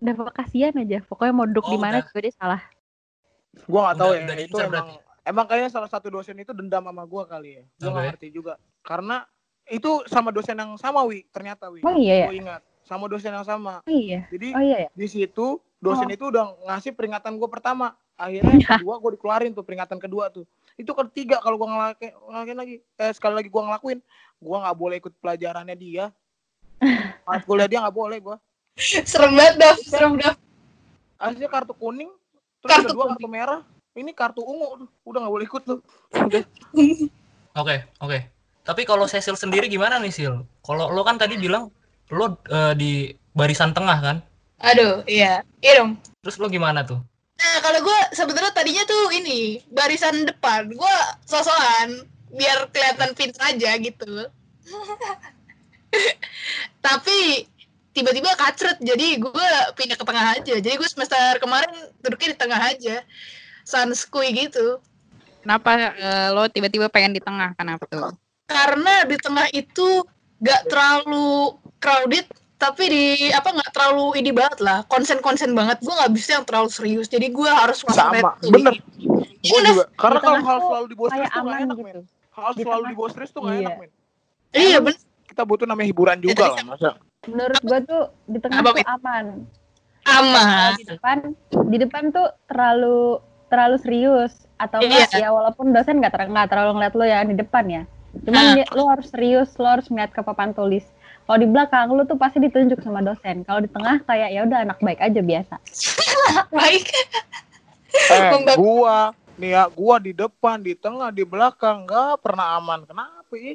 Dava 0.00 0.32
kasihan 0.32 0.74
aja 0.78 1.02
pokoknya 1.06 1.32
mau 1.34 1.46
duduk 1.46 1.66
Oh, 1.66 1.72
di 1.74 1.78
mana 1.78 2.02
juga 2.02 2.18
dia 2.24 2.34
salah. 2.34 2.62
Gua 3.66 3.90
nggak 3.90 3.96
tahu 3.98 4.10
ya 4.14 4.20
udah 4.26 4.36
itu 4.38 4.56
emang 4.62 4.86
emang 5.26 5.44
kayaknya 5.46 5.70
salah 5.70 5.90
satu 5.90 6.08
dosen 6.08 6.38
itu 6.38 6.54
dendam 6.54 6.86
sama 6.86 7.02
gua 7.04 7.26
kali 7.26 7.60
ya. 7.60 7.64
Gua 7.78 7.88
nggak 7.94 8.02
Oke. 8.02 8.10
ngerti 8.14 8.28
juga. 8.30 8.52
Karena 8.80 9.22
itu 9.70 10.02
sama 10.10 10.34
dosen 10.34 10.58
yang 10.58 10.74
sama 10.80 11.04
wi 11.06 11.26
ternyata 11.30 11.70
wi. 11.70 11.82
Oh 11.86 11.94
iya 11.94 12.26
ya 12.26 12.28
gua 12.30 12.36
ingat 12.38 12.62
sama 12.82 13.04
dosen 13.06 13.30
yang 13.34 13.46
sama. 13.46 13.84
Oh 13.84 13.92
iya. 13.92 14.26
Jadi 14.32 14.48
oh 14.56 14.62
iya 14.62 14.76
ya 14.86 14.88
di 14.90 15.06
situ 15.06 15.60
dosen 15.80 16.08
Oh. 16.08 16.16
itu 16.16 16.24
udah 16.28 16.44
ngasih 16.68 16.92
peringatan 16.92 17.40
gue 17.40 17.48
pertama 17.48 17.96
akhirnya 18.20 18.52
yang 18.60 18.68
kedua 18.84 18.94
gue 19.00 19.10
dikeluarin 19.16 19.52
tuh 19.56 19.64
peringatan 19.64 19.96
kedua 19.96 20.28
tuh 20.28 20.44
itu 20.76 20.92
ketiga 20.92 21.40
kalau 21.40 21.56
gue 21.56 21.68
ngelakuin, 21.68 22.12
ngelakuin 22.12 22.58
lagi 22.60 22.74
eh 23.00 23.12
sekali 23.16 23.34
lagi 23.40 23.48
gue 23.48 23.62
ngelakuin 23.64 23.98
gue 24.40 24.56
nggak 24.60 24.76
boleh 24.76 24.96
ikut 25.00 25.12
pelajarannya 25.24 25.76
dia 25.80 26.04
pas 27.26 27.40
kuliah 27.44 27.68
dia 27.68 27.80
nggak 27.80 27.96
boleh 27.96 28.20
gue 28.20 28.36
Serem 28.80 29.36
banget 29.36 29.54
Dav. 29.60 29.76
Serem 29.80 30.14
Dav. 30.20 30.36
akhirnya 31.16 31.48
kartu 31.48 31.72
kuning 31.76 32.12
terus 32.60 32.70
Kartu 32.76 32.92
kedua 32.92 33.04
kuning. 33.08 33.16
kartu 33.16 33.28
merah 33.28 33.60
ini 33.96 34.12
kartu 34.12 34.40
ungu 34.44 34.84
tuh 34.84 34.88
udah 35.08 35.18
nggak 35.24 35.34
boleh 35.34 35.46
ikut 35.48 35.62
tuh 35.64 35.78
udah 36.12 36.42
Oke, 37.58 37.82
oke. 37.98 38.18
Tapi 38.62 38.86
kalau 38.86 39.10
Cecil 39.10 39.34
sendiri 39.34 39.66
gimana 39.66 39.98
nih, 39.98 40.14
Sil? 40.14 40.46
Kalau 40.62 40.86
lo 40.94 41.02
kan 41.02 41.18
tadi 41.18 41.34
bilang 41.34 41.66
lo 42.14 42.38
eh, 42.46 42.78
di 42.78 43.10
barisan 43.34 43.74
tengah 43.74 43.98
kan? 43.98 44.16
Aduh, 44.62 45.02
iya. 45.10 45.42
Iya 45.58 45.82
dong. 45.82 45.98
Terus 46.22 46.38
lo 46.38 46.46
gimana 46.46 46.86
tuh? 46.86 47.02
Nah, 47.40 47.56
kalau 47.64 47.80
gue 47.80 47.98
sebenarnya 48.12 48.52
tadinya 48.52 48.84
tuh 48.84 49.16
ini 49.16 49.64
barisan 49.72 50.28
depan. 50.28 50.68
Gue 50.70 50.96
sosokan 51.24 52.04
biar 52.30 52.68
kelihatan 52.68 53.16
pintar 53.16 53.56
aja 53.56 53.70
gitu. 53.80 54.28
Tapi 56.86 57.48
tiba-tiba 57.90 58.30
kacret 58.38 58.78
jadi 58.78 59.18
gue 59.18 59.48
pindah 59.74 59.98
ke 59.98 60.04
tengah 60.06 60.26
aja 60.38 60.54
jadi 60.62 60.78
gue 60.78 60.86
semester 60.86 61.42
kemarin 61.42 61.74
duduknya 61.98 62.32
di 62.32 62.38
tengah 62.38 62.60
aja 62.70 63.02
sanskui 63.66 64.30
gitu 64.30 64.78
Kenapa 65.42 65.90
eh, 65.98 66.30
lo 66.30 66.46
tiba-tiba 66.46 66.86
pengen 66.86 67.18
di 67.18 67.18
tengah? 67.18 67.50
Kenapa 67.58 67.82
tuh? 67.90 68.14
karena 68.50 68.94
di 69.06 69.16
tengah 69.16 69.46
itu 69.54 70.02
gak 70.42 70.66
terlalu 70.66 71.54
crowded 71.78 72.26
tapi 72.60 72.84
di 72.92 73.04
apa 73.32 73.56
nggak 73.56 73.72
terlalu 73.72 74.20
ini 74.20 74.30
banget 74.36 74.60
lah 74.60 74.84
konsen 74.84 75.24
konsen 75.24 75.56
banget 75.56 75.80
gue 75.80 75.88
nggak 75.88 76.12
bisa 76.12 76.36
yang 76.36 76.44
terlalu 76.44 76.68
serius 76.68 77.08
jadi 77.08 77.32
gue 77.32 77.48
harus 77.48 77.80
Sama, 77.88 78.36
bener. 78.44 78.76
Iya, 79.40 79.56
Gue 79.56 79.60
juga. 79.72 79.84
Karena 79.96 80.18
kalau 80.20 80.38
hal 80.44 80.58
selalu 80.60 80.86
di 80.92 80.96
bawah 81.00 81.10
stres 81.16 81.30
tuh 81.32 81.40
gak 81.40 81.40
aman 81.40 81.60
enak, 81.64 81.76
men. 81.80 81.88
gitu. 81.88 82.02
Hal 82.30 82.50
Di 82.52 82.62
selalu 82.62 82.82
di 82.84 82.94
bawah 82.94 83.10
stres 83.10 83.30
tuh 83.32 83.40
gak 83.40 83.54
iya. 83.56 83.60
enak, 83.64 83.74
men. 83.80 83.90
iya 84.52 84.78
bener 84.84 85.00
Kita 85.24 85.42
butuh 85.48 85.64
namanya 85.64 85.88
hiburan 85.88 86.18
juga 86.20 86.44
lah, 86.52 86.64
masa. 86.68 86.90
Menurut 87.24 87.60
gue 87.64 87.78
tuh 87.88 88.02
di 88.28 88.38
tengah 88.42 88.60
Apa, 88.60 88.70
tuh 88.76 88.84
aman. 88.84 89.24
aman 90.04 90.70
Di 90.76 90.84
depan 90.92 91.16
di 91.72 91.76
depan 91.80 92.02
tuh 92.12 92.28
terlalu 92.52 93.16
terlalu 93.48 93.76
serius 93.80 94.32
atau 94.60 94.84
Iya. 94.84 95.08
enggak 95.08 95.10
ya 95.16 95.28
walaupun 95.32 95.72
dosen 95.72 96.04
nggak 96.04 96.12
ter 96.12 96.22
nggak 96.28 96.48
terlalu 96.52 96.70
ngeliat 96.76 96.94
lo 96.94 97.04
ya 97.08 97.20
di 97.24 97.34
depan 97.34 97.64
ya. 97.66 97.82
Cuman 98.26 98.58
dia, 98.58 98.66
lo 98.74 98.90
harus 98.90 99.06
serius, 99.08 99.54
lo 99.56 99.70
harus 99.70 99.86
ngeliat 99.88 100.10
ke 100.12 100.20
papan 100.20 100.50
tulis. 100.52 100.82
Kalau 101.30 101.46
di 101.46 101.46
belakang 101.46 101.94
lo 101.94 102.02
tuh 102.10 102.18
pasti 102.18 102.42
ditunjuk 102.42 102.82
sama 102.82 103.06
dosen. 103.06 103.46
Kalau 103.46 103.62
di 103.62 103.70
tengah 103.70 104.02
kayak 104.02 104.34
ya 104.34 104.42
udah 104.42 104.66
anak 104.66 104.82
baik 104.82 104.98
aja 104.98 105.22
biasa. 105.22 105.54
baik 106.58 106.90
Eh, 108.10 108.58
gua 108.58 109.14
nih 109.38 109.54
ya, 109.54 109.70
gua 109.70 110.02
di 110.02 110.10
depan, 110.10 110.58
di 110.58 110.74
tengah, 110.74 111.14
di 111.14 111.22
belakang 111.22 111.86
nggak 111.86 112.18
pernah 112.18 112.58
aman. 112.58 112.82
Kenapa 112.82 113.30
ih? 113.38 113.54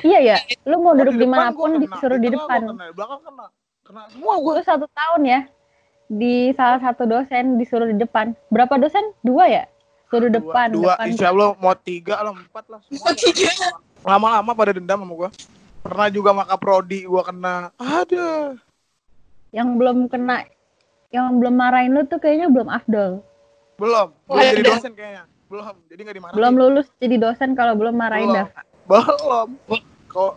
Iya 0.00 0.32
ya, 0.32 0.36
lo 0.64 0.80
mau 0.80 0.96
duduk 0.96 1.12
di 1.20 1.28
gua 1.28 1.52
kena. 1.52 1.76
disuruh 1.76 2.16
di 2.16 2.28
depan. 2.32 2.60
kena, 2.64 2.84
di 2.88 2.94
belakang 2.96 3.20
kena. 3.20 3.46
Kena 3.84 4.00
semua 4.08 4.34
gua. 4.40 4.56
Gue 4.56 4.64
satu 4.64 4.88
tahun 4.96 5.22
ya 5.28 5.40
di 6.08 6.56
salah 6.56 6.80
satu 6.80 7.04
dosen 7.04 7.60
disuruh 7.60 7.92
di 7.92 8.00
depan. 8.00 8.32
Berapa 8.48 8.80
dosen? 8.80 9.12
Dua 9.20 9.44
ya? 9.44 9.68
Suruh 10.08 10.32
Dua, 10.32 10.40
depan, 10.40 10.72
dua, 10.72 10.96
depan. 10.96 11.04
insya 11.12 11.36
Allah 11.36 11.52
mau 11.60 11.76
tiga 11.76 12.16
lah, 12.16 12.32
empat 12.32 12.64
lah. 12.72 12.80
semua. 12.88 13.04
Mau 13.04 13.12
tiga. 13.12 13.48
Lama-lama 14.08 14.50
pada 14.56 14.72
dendam 14.72 15.04
sama 15.04 15.12
gua. 15.12 15.28
Pernah 15.82 16.08
juga 16.08 16.30
maka 16.30 16.54
prodi 16.54 17.02
gua 17.04 17.26
kena. 17.26 17.74
Ada. 17.76 18.54
Yang 19.50 19.68
belum 19.76 19.98
kena, 20.08 20.46
yang 21.10 21.36
belum 21.36 21.54
marahin 21.54 21.92
lu 21.92 22.06
tuh 22.06 22.16
kayaknya 22.16 22.48
belum 22.48 22.70
afdol. 22.70 23.20
Belum. 23.76 24.14
Belum 24.24 24.40
jadi 24.40 24.62
ada. 24.62 24.70
dosen 24.72 24.92
kayaknya. 24.94 25.24
Belum. 25.50 25.74
Jadi 25.90 26.00
nggak 26.00 26.16
dimarahin. 26.16 26.36
Belum 26.38 26.54
lulus 26.56 26.86
jadi 26.96 27.16
dosen 27.18 27.52
kalau 27.52 27.74
belum 27.76 27.94
marahin 27.98 28.30
Belum. 28.30 28.38
dah. 28.38 28.48
Belum. 28.86 29.48
Kalau 30.08 30.32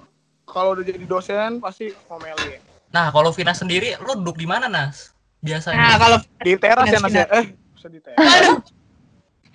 kalau 0.45 0.69
udah 0.73 0.83
jadi 0.83 1.05
dosen 1.05 1.61
pasti 1.61 1.93
ngomelin. 2.09 2.59
Nah, 2.89 3.11
kalau 3.11 3.29
Vina 3.35 3.51
sendiri, 3.51 3.91
lo 3.99 4.15
duduk 4.15 4.39
di 4.39 4.47
mana, 4.47 4.71
Nas? 4.71 5.11
nah 5.11 5.43
Biasanya. 5.43 5.99
kalau 5.99 6.17
Di 6.41 6.53
teras 6.55 6.87
ya 6.87 6.99
Nas 7.03 7.11
ya? 7.13 7.25
Eh, 7.29 7.45
bisa 7.75 7.87
di 7.91 7.99
teras. 8.01 8.17
aduh 8.17 8.57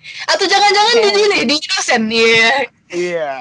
atau 0.01 0.45
jangan-jangan 0.49 0.93
di 0.97 1.09
sini 1.13 1.37
di 1.45 1.55
dosen 1.61 2.01
iya 2.09 2.53
Iya. 2.89 3.33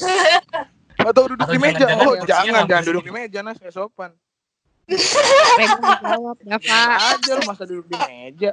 Atau 0.98 1.30
duduk 1.30 1.46
Atau 1.46 1.54
di 1.54 1.58
meja. 1.62 1.86
Oh, 2.02 2.14
jangan, 2.26 2.66
jangan 2.66 2.84
duduk 2.86 3.04
di 3.06 3.12
meja, 3.14 3.38
Nas, 3.42 3.58
nggak 3.62 3.74
sopan. 3.74 4.10
Aja 6.72 7.30
lu 7.36 7.42
masa 7.44 7.64
duduk 7.68 7.86
di 7.86 7.96
meja. 8.08 8.52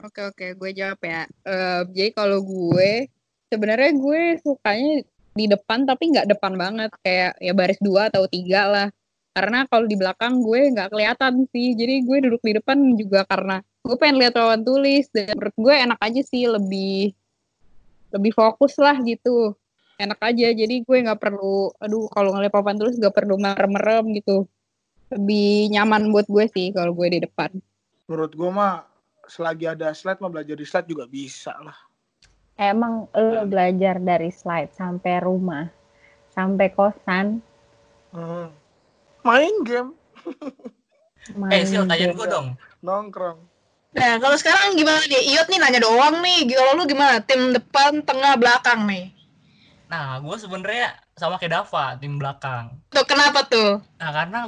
Oke 0.00 0.24
oke, 0.24 0.46
gue 0.56 0.70
jawab 0.72 1.00
ya. 1.04 1.28
Eh, 1.44 1.82
jadi 1.92 2.10
kalau 2.16 2.40
gue 2.40 3.12
sebenarnya 3.52 3.92
gue 3.92 4.20
sukanya 4.40 5.04
di 5.36 5.44
depan 5.46 5.84
tapi 5.84 6.10
nggak 6.10 6.26
depan 6.32 6.52
banget 6.56 6.90
kayak 7.04 7.36
ya 7.38 7.52
baris 7.52 7.80
dua 7.84 8.08
atau 8.08 8.24
tiga 8.24 8.64
lah. 8.64 8.88
Karena 9.36 9.68
kalau 9.68 9.86
di 9.86 9.94
belakang 10.00 10.40
gue 10.40 10.72
nggak 10.72 10.88
kelihatan 10.88 11.44
sih. 11.52 11.76
Jadi 11.76 11.94
gue 12.08 12.18
duduk 12.24 12.40
di 12.40 12.52
depan 12.56 12.80
juga 12.96 13.28
karena 13.28 13.60
gue 13.84 13.96
pengen 14.00 14.16
lihat 14.24 14.32
papan 14.32 14.64
tulis 14.64 15.06
dan 15.12 15.36
menurut 15.36 15.56
gue 15.60 15.74
enak 15.76 16.00
aja 16.00 16.22
sih 16.24 16.48
lebih 16.48 17.12
lebih 18.10 18.32
fokus 18.32 18.80
lah 18.80 18.96
gitu. 19.04 19.52
Enak 20.00 20.16
aja. 20.18 20.48
Jadi 20.50 20.80
gue 20.80 20.96
nggak 20.98 21.20
perlu 21.20 21.76
aduh 21.76 22.08
kalau 22.08 22.32
ngeliat 22.32 22.48
papan 22.48 22.74
tulis 22.74 22.96
nggak 22.96 23.12
perlu 23.12 23.36
merem-merem 23.36 24.16
gitu. 24.16 24.48
Lebih 25.10 25.68
nyaman 25.70 26.08
buat 26.08 26.24
gue 26.24 26.48
sih 26.48 26.72
kalau 26.72 26.96
gue 26.96 27.08
di 27.10 27.20
depan. 27.20 27.52
Menurut 28.06 28.32
gua 28.32 28.50
mah 28.50 28.74
selagi 29.24 29.68
ada 29.68 29.92
slide 29.92 30.18
mah 30.18 30.30
belajar 30.30 30.54
di 30.54 30.64
slide 30.64 30.88
juga 30.88 31.04
bisa 31.04 31.52
lah. 31.60 31.76
Emang 32.56 33.06
lo 33.10 33.44
belajar 33.44 33.96
dari 33.96 34.28
slide 34.28 34.70
sampai 34.70 35.20
rumah, 35.20 35.68
sampai 36.28 36.68
kosan, 36.70 37.38
Hmm. 38.10 38.50
Main 39.22 39.54
game, 39.62 39.94
Eh, 41.48 41.62
Sil, 41.62 41.86
main 41.86 42.10
game. 42.10 42.10
gue 42.12 42.26
dong. 42.26 42.58
nongkrong. 42.80 43.38
nah 43.90 44.18
kalau 44.18 44.34
sekarang 44.34 44.74
gimana 44.74 44.98
nih 45.04 45.30
Iot 45.30 45.46
nih 45.46 45.58
nanya 45.58 45.78
doang 45.78 46.18
nih 46.18 46.46
kalau 46.48 46.74
lu 46.74 46.86
gimana 46.86 47.18
tim 47.20 47.50
depan 47.50 48.02
tengah 48.02 48.34
belakang 48.34 48.86
nih 48.86 49.14
Nah, 49.90 50.22
gue 50.22 50.36
sebenarnya 50.38 50.94
sama 51.12 51.34
kayak 51.34 51.52
Dava, 51.58 51.98
tim 51.98 52.14
belakang. 52.14 52.78
tuh 52.88 53.02
kenapa 53.02 53.42
tuh 53.44 53.82
Nah, 53.98 54.10
karena 54.14 54.40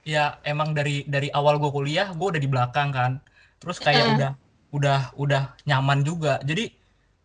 ya 0.00 0.40
emang 0.42 0.72
dari 0.72 1.04
dari 1.04 1.28
awal 1.30 1.60
gue 1.60 1.68
kuliah, 1.68 2.08
gue 2.10 2.26
udah 2.26 2.40
di 2.40 2.48
belakang 2.48 2.88
kan. 2.88 3.12
Terus 3.60 3.76
kayak 3.76 4.00
Heeh. 4.00 4.14
udah 4.16 4.30
udah 4.72 5.00
udah 5.20 5.42
nyaman 5.68 6.00
juga. 6.00 6.40
Jadi 6.40 6.72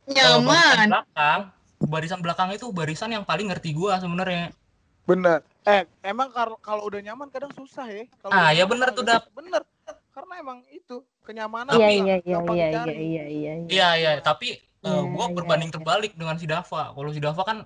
eh, 0.06 0.14
barisan 0.14 0.44
nyaman 0.44 0.88
belakang, 0.92 1.40
barisan 1.80 2.20
belakang 2.20 2.50
itu 2.52 2.68
barisan 2.70 3.10
yang 3.10 3.24
paling 3.24 3.48
ngerti 3.48 3.72
gue 3.72 3.92
sebenarnya. 3.96 4.52
Bener. 5.08 5.40
Eh, 5.64 5.88
emang 6.04 6.30
kalau 6.60 6.84
udah 6.84 7.00
nyaman 7.00 7.32
kadang 7.32 7.56
susah 7.56 7.88
ya. 7.88 8.04
Kalau 8.20 8.36
Ah, 8.36 8.52
ya 8.52 8.68
bener 8.68 8.92
tuh, 8.92 9.08
kadang- 9.08 9.32
Bener. 9.32 9.64
Karena 10.12 10.34
emang 10.40 10.60
itu 10.68 11.04
kenyamanan. 11.24 11.76
Iya 11.76 11.88
iya 11.88 12.16
iya 12.20 12.38
iya 12.40 12.68
iya 12.68 12.68
iya 12.84 12.96
iya. 12.96 13.24
iya. 13.28 13.54
Iya 13.68 13.90
iya, 13.96 14.12
tapi 14.20 14.60
Iya, 14.86 15.02
gue 15.02 15.26
iya, 15.26 15.34
berbanding 15.34 15.70
iya. 15.74 15.76
terbalik 15.82 16.14
dengan 16.14 16.36
si 16.38 16.46
Dava. 16.46 16.94
Kalau 16.94 17.10
si 17.10 17.18
Dava 17.18 17.42
kan 17.42 17.58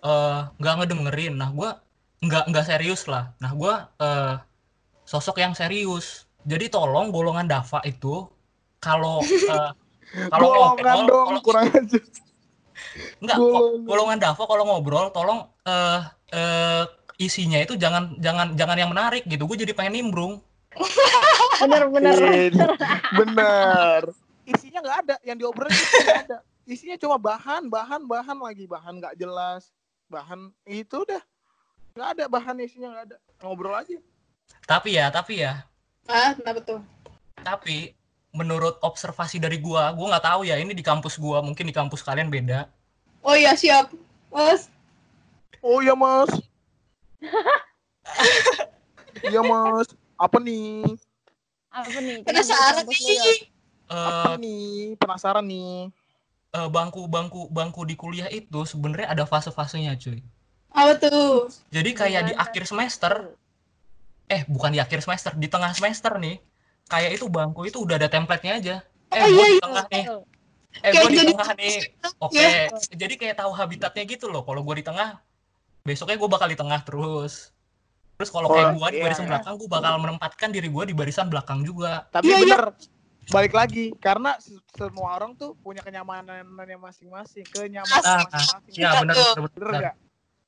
eh, 0.00 0.40
nggak 0.56 0.74
ngedengerin. 0.80 1.34
Nah, 1.36 1.52
gue 1.52 1.68
nggak 2.24 2.44
nggak 2.48 2.64
serius 2.64 3.04
lah. 3.04 3.36
Nah, 3.44 3.52
gue 3.52 3.74
eh, 4.00 4.34
sosok 5.04 5.36
yang 5.44 5.52
serius. 5.52 6.24
Jadi 6.48 6.72
tolong 6.72 7.12
golongan 7.12 7.44
Dava 7.44 7.84
itu 7.84 8.24
kalau 8.80 9.20
eh, 9.20 9.70
kalau 10.32 10.48
Golongan 10.48 10.80
ngobrol, 10.80 11.04
dong, 11.04 11.26
kalau 11.28 11.42
kurang 11.44 11.66
aja. 11.68 11.98
Enggak, 13.20 13.36
Golongan. 13.36 13.84
golongan 13.84 14.18
Dava 14.24 14.42
kalau 14.48 14.64
ngobrol 14.64 15.06
tolong 15.12 15.40
eh 15.68 16.00
eh 16.32 16.84
isinya 17.16 17.56
itu 17.60 17.80
jangan 17.80 18.16
jangan 18.20 18.56
jangan 18.56 18.76
yang 18.80 18.90
menarik 18.92 19.28
gitu. 19.28 19.44
Gue 19.44 19.60
jadi 19.60 19.76
pengen 19.76 20.00
nimbrung. 20.00 20.40
Bener 21.60 21.88
bener. 21.92 22.16
Bener. 23.12 24.02
Isinya 24.46 24.78
nggak 24.80 24.98
ada, 25.02 25.16
yang 25.26 25.36
diobrolin 25.36 25.74
itu 25.74 25.96
nggak 26.06 26.24
ada. 26.30 26.38
Isinya 26.66 26.96
cuma 26.98 27.18
bahan, 27.18 27.66
bahan, 27.66 28.06
bahan 28.06 28.38
lagi, 28.38 28.64
bahan 28.66 29.02
nggak 29.02 29.14
jelas, 29.18 29.74
bahan 30.06 30.54
itu 30.66 31.02
udah 31.02 31.22
nggak 31.98 32.08
ada 32.14 32.24
bahan 32.30 32.62
isinya 32.62 32.88
nggak 32.94 33.04
ada. 33.10 33.16
Ngobrol 33.42 33.74
aja. 33.74 33.98
Tapi 34.66 34.94
ya, 34.94 35.10
tapi 35.10 35.42
ya, 35.42 35.66
ah 36.06 36.30
kenapa 36.38 36.62
tuh 36.62 36.80
tapi 37.42 37.90
menurut 38.30 38.78
observasi 38.82 39.42
dari 39.42 39.58
gua, 39.58 39.90
gua 39.94 40.14
nggak 40.14 40.26
tahu 40.26 40.40
ya 40.46 40.58
ini 40.58 40.74
di 40.74 40.82
kampus 40.82 41.18
gua, 41.18 41.42
mungkin 41.42 41.66
di 41.66 41.74
kampus 41.74 42.02
kalian 42.02 42.30
beda. 42.30 42.70
oh 43.26 43.34
iya 43.34 43.58
siap 43.58 43.90
mas 44.30 44.70
Oh 45.66 45.82
iya 45.82 45.98
mas. 45.98 46.30
iya 49.26 49.42
mas. 49.42 49.90
Apa 50.14 50.38
nih? 50.38 50.86
Apa 51.74 51.98
nih? 51.98 52.22
kampus 52.22 53.02
lu 53.02 53.10
nih 53.10 53.50
ya? 53.86 53.94
Apa 53.96 54.30
Eh 54.32 54.36
nih? 54.38 54.68
Penasaran 54.96 55.44
nih. 55.44 55.90
eh, 56.48 56.68
bangku 56.68 57.04
bangku 57.06 57.48
bangku 57.48 57.84
di 57.84 57.94
kuliah 57.94 58.28
itu 58.28 58.64
sebenarnya 58.64 59.12
ada 59.12 59.24
fase-fasenya, 59.24 59.94
cuy. 59.96 60.22
apa 60.68 60.92
tuh 60.98 61.48
Jadi 61.68 61.90
kayak 61.92 62.22
di 62.22 62.32
Gimana? 62.32 62.44
akhir 62.44 62.62
semester, 62.64 63.12
eh 64.26 64.44
bukan 64.46 64.70
di 64.70 64.78
akhir 64.78 65.00
semester, 65.00 65.32
di 65.32 65.46
tengah 65.46 65.72
semester 65.72 66.16
nih, 66.16 66.36
kayak 66.86 67.16
itu 67.16 67.28
bangku 67.28 67.64
itu 67.64 67.80
udah 67.80 67.96
ada 67.96 68.08
template-nya 68.08 68.52
aja. 68.56 68.76
Eh, 69.08 69.20
Oh, 69.20 69.26
gua 69.26 69.32
iya, 69.32 69.46
di 69.46 69.52
iya. 69.52 69.62
tengah 69.62 69.84
nih. 69.86 70.04
Betul. 70.04 70.20
Eh, 70.76 70.80
Kayak 70.82 70.92
gue 70.92 71.08
di 71.08 71.16
jadi- 71.16 71.32
tengah 71.32 71.50
nih. 71.54 71.76
Oke, 72.26 72.36
Ya. 72.36 72.68
jadi 72.92 73.14
kayak 73.16 73.36
tahu 73.38 73.50
habitatnya 73.50 74.04
gitu 74.04 74.26
loh. 74.28 74.42
Kalau 74.42 74.60
gue 74.60 74.74
di 74.76 74.84
tengah, 74.84 75.08
besoknya 75.82 76.16
gue 76.16 76.28
bakal 76.28 76.48
di 76.48 76.58
tengah 76.58 76.80
terus. 76.82 77.52
Terus 78.16 78.28
kalau 78.28 78.48
kayak 78.48 78.72
Oh, 78.72 78.72
gue 78.76 78.88
di 78.92 78.98
iya, 79.00 79.04
barisan 79.04 79.24
iya. 79.24 79.30
belakang, 79.32 79.54
gue 79.56 79.68
bakal 79.70 79.94
menempatkan 79.98 80.48
diri 80.50 80.68
gue 80.68 80.84
di 80.84 80.94
barisan 80.94 81.28
belakang 81.28 81.60
juga. 81.62 82.04
Tapi 82.10 82.28
Iya, 82.28 82.36
iya. 82.42 82.56
Balik 83.26 83.52
lagi 83.52 83.90
karena 83.96 84.38
se- 84.38 84.54
semua 84.72 85.14
orang 85.14 85.34
tuh 85.34 85.58
punya 85.58 85.82
kenyamanannya 85.82 86.46
masing-masing, 86.76 87.42
kenyamanan 87.44 87.98
Ah, 88.00 88.22
masing-masing. 88.22 88.72
Ya 88.72 88.78
Iya, 88.78 88.90
benar 88.96 89.14
tuh. 89.14 89.24
benar 89.26 89.42
Bener 89.42 89.50
benar. 89.58 89.80
nggak? 89.80 89.94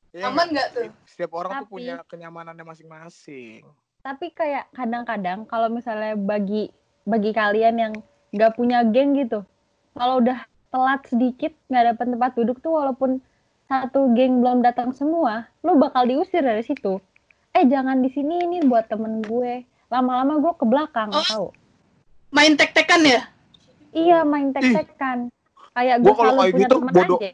Iya 0.08 0.24
aman 0.24 0.46
nggak? 0.48 0.68
tuh 0.70 0.82
Setiap 1.04 1.32
orang 1.34 1.50
tuh 1.52 1.58
Tapi- 1.60 1.72
punya 1.74 1.94
kenyamanannya 2.04 2.64
masing-masing. 2.64 3.60
Tapi 3.98 4.26
kayak 4.30 4.70
kadang-kadang 4.72 5.42
kalau 5.44 5.66
misalnya 5.68 6.14
bagi 6.14 6.70
bagi 7.02 7.30
kalian 7.30 7.76
yang 7.76 7.92
nggak 8.30 8.54
punya 8.54 8.84
geng 8.84 9.16
gitu, 9.16 9.42
kalau 9.92 10.20
udah 10.20 10.38
telat 10.68 11.00
sedikit 11.04 11.50
nggak 11.66 11.84
dapat 11.92 12.06
tempat 12.08 12.32
duduk 12.34 12.56
tuh 12.58 12.72
walaupun 12.74 13.18
satu 13.64 14.12
geng 14.12 14.38
belum 14.38 14.60
datang 14.60 14.92
semua, 14.92 15.44
lu 15.60 15.76
bakal 15.76 16.04
diusir 16.04 16.40
dari 16.40 16.62
situ. 16.62 17.00
eh 17.50 17.64
jangan 17.64 17.98
di 17.98 18.08
sini 18.08 18.38
ini 18.40 18.62
buat 18.62 18.86
temen 18.86 19.18
gue 19.20 19.60
lama-lama 19.88 20.36
gue 20.38 20.52
ke 20.54 20.64
belakang 20.64 21.10
Oh. 21.10 21.24
tahu 21.24 21.46
Main 22.28 22.54
tek-tekan 22.54 23.02
ya? 23.02 23.20
iya 23.88 24.20
main 24.20 24.52
tek-tekan 24.52 25.32
kayak 25.72 25.96
gue 25.98 26.04
Gua 26.04 26.14
kalau 26.14 26.28
selalu 26.28 26.38
kayak 26.38 26.52
punya 26.52 26.66
gitu, 26.66 26.76
bodoh. 26.78 27.18
aja 27.18 27.32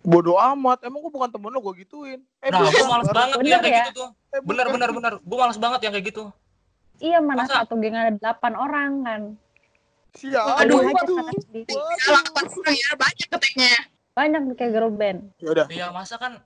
Bodoh 0.00 0.36
amat. 0.40 0.78
Emang 0.80 1.04
gue 1.04 1.12
bukan 1.12 1.28
temen 1.28 1.50
lo, 1.50 1.60
gue 1.60 1.84
gituin. 1.84 2.20
Eh, 2.40 2.48
Nah, 2.48 2.64
gue 2.64 2.86
males 2.86 3.10
banget 3.10 3.36
Bener 3.36 3.50
yang 3.50 3.60
kayak 3.60 3.74
ya? 3.74 3.84
gitu 3.84 3.92
tuh. 3.94 4.08
Eh, 4.32 4.40
Bener, 4.40 4.66
bener, 4.66 4.90
bener. 4.90 5.12
Gue 5.20 5.36
males 5.36 5.58
banget 5.58 5.80
yang 5.84 5.92
kayak 5.92 6.06
gitu. 6.08 6.24
iya 6.98 7.22
mana 7.22 7.46
Masa? 7.46 7.62
satu 7.62 7.78
geng 7.78 7.94
ada 7.94 8.10
delapan 8.10 8.52
orang 8.54 8.90
kan 9.04 9.22
Siapa 10.10 10.66
Aduh. 10.66 10.82
Salah 10.82 12.24
empat 12.26 12.46
orang 12.50 12.74
ya, 12.74 12.90
banyak 12.96 13.26
keteknya. 13.28 13.72
banyak 14.18 14.42
kayak 14.58 14.72
girl 14.72 14.90
band 14.90 15.30
Ya 15.38 15.48
udah. 15.52 15.66
Iya, 15.68 15.86
masa 15.92 16.16
kan 16.16 16.42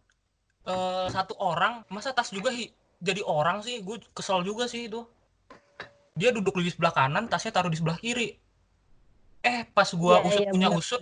eh, 0.66 1.06
satu 1.08 1.32
orang, 1.38 1.88
masa 1.88 2.12
tas 2.12 2.28
juga 2.28 2.52
hi- 2.52 2.68
jadi 2.98 3.22
orang 3.22 3.62
sih? 3.62 3.80
Gue 3.80 3.96
kesel 4.12 4.42
juga 4.42 4.66
sih 4.66 4.90
itu. 4.90 5.06
Dia 6.12 6.28
duduk 6.28 6.60
di 6.60 6.68
sebelah 6.68 6.92
kanan, 6.92 7.24
tasnya 7.24 7.56
taruh 7.56 7.72
di 7.72 7.78
sebelah 7.80 7.96
kiri. 7.96 8.36
Eh, 9.42 9.64
pas 9.72 9.88
gua 9.96 10.20
Iya, 10.22 10.28
usut 10.28 10.42
iya, 10.44 10.50
punya 10.52 10.68
bener, 10.70 10.78
usut, 10.78 11.00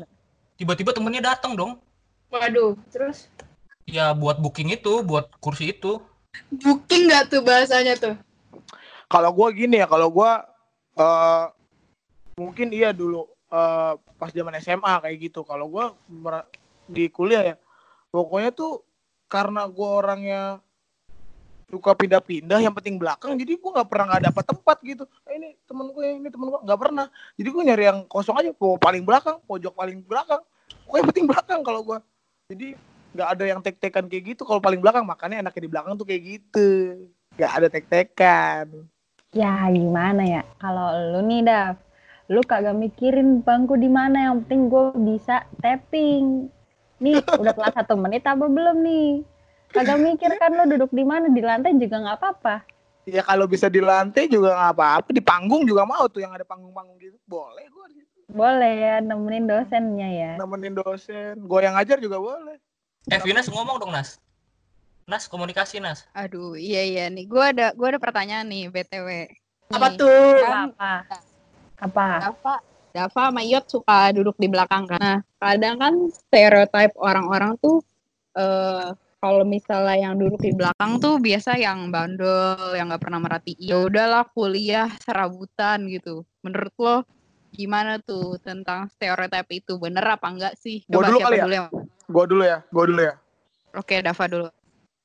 tiba-tiba 0.57 0.91
temennya 0.95 1.35
datang 1.35 1.53
dong. 1.59 1.83
Waduh, 2.31 2.79
terus 2.95 3.27
Ya 3.91 4.15
buat 4.15 4.39
booking 4.39 4.71
itu, 4.71 5.03
buat 5.03 5.35
kursi 5.43 5.75
itu. 5.75 5.99
booking 6.63 7.11
nggak 7.11 7.27
tuh 7.27 7.43
bahasanya 7.43 7.95
tuh? 7.99 8.15
Kalau 9.11 9.35
gue 9.35 9.67
gini 9.67 9.83
ya, 9.83 9.91
kalau 9.91 10.15
gue 10.15 10.31
eh 11.03 11.45
mungkin 12.39 12.71
iya 12.71 12.95
dulu 12.95 13.27
eh 13.51 13.93
pas 14.15 14.31
zaman 14.31 14.55
SMA 14.63 15.03
kayak 15.03 15.19
gitu. 15.19 15.43
Kalau 15.43 15.67
gue 15.67 15.87
di 16.87 17.11
kuliah 17.11 17.43
ya, 17.43 17.57
pokoknya 18.15 18.55
tuh 18.55 18.87
karena 19.27 19.67
gue 19.67 19.89
orangnya 19.91 20.63
suka 21.71 21.95
pindah-pindah, 21.95 22.59
yang 22.59 22.75
penting 22.75 22.99
belakang, 22.99 23.39
jadi 23.39 23.55
gue 23.55 23.71
nggak 23.71 23.89
pernah 23.89 24.05
nggak 24.11 24.23
dapat 24.35 24.45
tempat 24.45 24.77
gitu. 24.83 25.05
Eh, 25.31 25.39
ini 25.39 25.49
temen 25.65 25.87
gue, 25.95 26.07
ini 26.19 26.29
temen 26.29 26.51
gue 26.51 26.61
nggak 26.67 26.81
pernah. 26.83 27.07
Jadi 27.39 27.49
gue 27.49 27.63
nyari 27.63 27.85
yang 27.87 27.99
kosong 28.11 28.37
aja, 28.37 28.51
mau 28.59 28.75
paling 28.77 29.07
belakang, 29.07 29.39
pojok 29.47 29.75
paling 29.79 30.03
belakang. 30.03 30.43
Pokoknya 30.85 30.99
yang 30.99 31.09
penting 31.15 31.27
belakang 31.31 31.61
kalau 31.63 31.81
gue. 31.87 31.99
Jadi 32.51 32.69
nggak 33.15 33.29
ada 33.39 33.45
yang 33.47 33.61
tek-tekan 33.63 34.05
kayak 34.11 34.35
gitu. 34.35 34.43
Kalau 34.43 34.59
paling 34.59 34.83
belakang, 34.83 35.07
makanya 35.07 35.47
enaknya 35.47 35.63
di 35.63 35.71
belakang 35.71 35.95
tuh 35.95 36.07
kayak 36.07 36.23
gitu. 36.27 36.69
Nggak 37.39 37.53
ada 37.55 37.67
tek-tekan. 37.71 38.67
Ya 39.31 39.63
gimana 39.71 40.27
ya 40.27 40.43
kalau 40.59 40.91
lu 41.15 41.23
nih 41.23 41.47
Dav 41.47 41.79
lu 42.31 42.43
kagak 42.47 42.79
mikirin 42.79 43.43
bangku 43.43 43.79
di 43.79 43.87
mana 43.87 44.31
yang 44.31 44.43
penting 44.43 44.71
gue 44.71 44.91
bisa 45.03 45.47
tapping 45.63 46.51
nih 47.03 47.19
udah 47.27 47.55
kelas 47.55 47.75
satu 47.75 47.99
menit 47.99 48.23
apa 48.23 48.47
belum 48.47 48.87
nih 48.87 49.23
kagak 49.71 49.99
mikir 50.03 50.31
kan 50.39 50.51
lu 50.55 50.65
duduk 50.77 50.91
di 50.91 51.05
mana 51.07 51.31
di 51.31 51.43
lantai 51.43 51.75
juga 51.79 51.97
nggak 52.03 52.19
apa-apa 52.19 52.57
Ya 53.09 53.25
kalau 53.25 53.49
bisa 53.49 53.67
di 53.67 53.81
lantai 53.81 54.29
juga 54.29 54.55
nggak 54.55 54.73
apa-apa. 54.77 55.09
Di 55.11 55.25
panggung 55.25 55.65
juga 55.65 55.89
mau 55.89 56.05
tuh 56.07 56.21
yang 56.21 56.31
ada 56.37 56.45
panggung-panggung 56.45 57.01
gitu. 57.01 57.17
Boleh 57.27 57.67
gue 57.67 57.87
boleh 58.31 58.73
ya 58.79 58.95
nemenin 59.03 59.51
dosennya 59.51 60.07
ya 60.07 60.33
nemenin 60.39 60.79
dosen. 60.79 61.35
Gue 61.43 61.67
yang 61.67 61.75
ngajar 61.75 61.99
juga 61.99 62.23
boleh. 62.23 62.63
Eh, 63.11 63.19
Vinas 63.25 63.49
ngomong 63.51 63.81
dong, 63.81 63.91
Nas. 63.91 64.21
Nas, 65.09 65.27
komunikasi, 65.27 65.83
Nas. 65.83 66.07
Aduh, 66.15 66.55
iya 66.55 66.87
iya 66.87 67.05
nih. 67.11 67.27
Gua 67.27 67.51
ada 67.51 67.75
gua 67.75 67.91
ada 67.91 67.99
pertanyaan 67.99 68.47
nih 68.47 68.71
BTW. 68.71 69.09
Apa 69.75 69.89
Nih, 69.91 69.99
tuh? 69.99 70.35
Kan 70.45 70.71
apa 70.71 70.93
apa 71.81 72.05
Dava, 72.21 72.55
Dava 72.93 73.23
sama 73.33 73.43
Yot 73.43 73.67
suka 73.67 74.13
duduk 74.15 74.37
di 74.39 74.47
belakang 74.47 74.87
kan. 74.87 75.01
Nah, 75.01 75.19
kadang 75.41 75.81
kan 75.81 75.95
stereotype 76.13 76.95
orang-orang 77.01 77.57
tuh 77.59 77.83
eh 78.39 78.95
kalau 79.21 79.45
misalnya 79.45 80.01
yang 80.01 80.17
duduk 80.17 80.41
di 80.41 80.57
belakang 80.57 80.97
tuh 80.97 81.21
biasa 81.21 81.61
yang 81.61 81.93
bandel, 81.93 82.73
yang 82.73 82.89
nggak 82.89 83.05
pernah 83.05 83.21
merhatiin. 83.21 83.61
Ya 83.61 83.77
udahlah 83.77 84.25
kuliah 84.33 84.89
serabutan 85.05 85.85
gitu. 85.93 86.25
Menurut 86.41 86.73
lo 86.81 86.97
gimana 87.53 88.01
tuh 88.01 88.41
tentang 88.41 88.89
stereotype 88.97 89.53
itu? 89.53 89.77
Bener 89.77 90.03
apa 90.09 90.25
enggak 90.33 90.57
sih? 90.57 90.89
Gua 90.89 91.05
Coba 91.05 91.07
dulu 91.13 91.19
kali 91.21 91.37
ya? 91.37 91.45
dulu 91.45 91.55
yang 91.55 91.69
Gue 92.11 92.25
dulu 92.27 92.43
ya. 92.43 92.59
Gue 92.73 92.85
dulu 92.91 93.01
ya. 93.07 93.15
Oke, 93.79 94.03
Dava 94.03 94.25
dulu. 94.27 94.49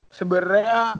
Sebenarnya 0.10 0.98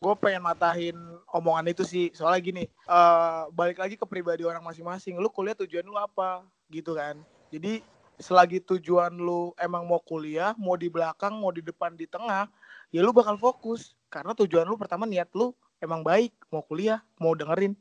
gue 0.00 0.14
pengen 0.16 0.42
matahin 0.46 0.96
omongan 1.28 1.66
itu 1.68 1.82
sih. 1.84 2.08
Soalnya 2.14 2.40
gini, 2.40 2.64
eh 2.70 3.42
balik 3.52 3.82
lagi 3.82 4.00
ke 4.00 4.06
pribadi 4.08 4.46
orang 4.46 4.64
masing-masing. 4.64 5.18
Lu 5.20 5.28
kuliah 5.28 5.58
tujuan 5.58 5.84
lu 5.84 5.98
apa? 5.98 6.46
Gitu 6.70 6.96
kan. 6.96 7.20
Jadi 7.52 7.84
selagi 8.22 8.62
tujuan 8.62 9.12
lu 9.18 9.52
emang 9.58 9.84
mau 9.84 9.98
kuliah, 10.00 10.54
mau 10.56 10.78
di 10.78 10.86
belakang, 10.88 11.34
mau 11.36 11.50
di 11.50 11.60
depan, 11.60 11.92
di 11.98 12.06
tengah, 12.06 12.46
ya 12.94 13.00
lu 13.02 13.10
bakal 13.10 13.36
fokus. 13.36 13.92
Karena 14.08 14.32
tujuan 14.32 14.64
lu 14.64 14.78
pertama 14.78 15.04
niat 15.04 15.28
lu 15.34 15.52
emang 15.82 16.00
baik, 16.06 16.30
mau 16.48 16.62
kuliah, 16.62 17.02
mau 17.18 17.34
dengerin. 17.34 17.74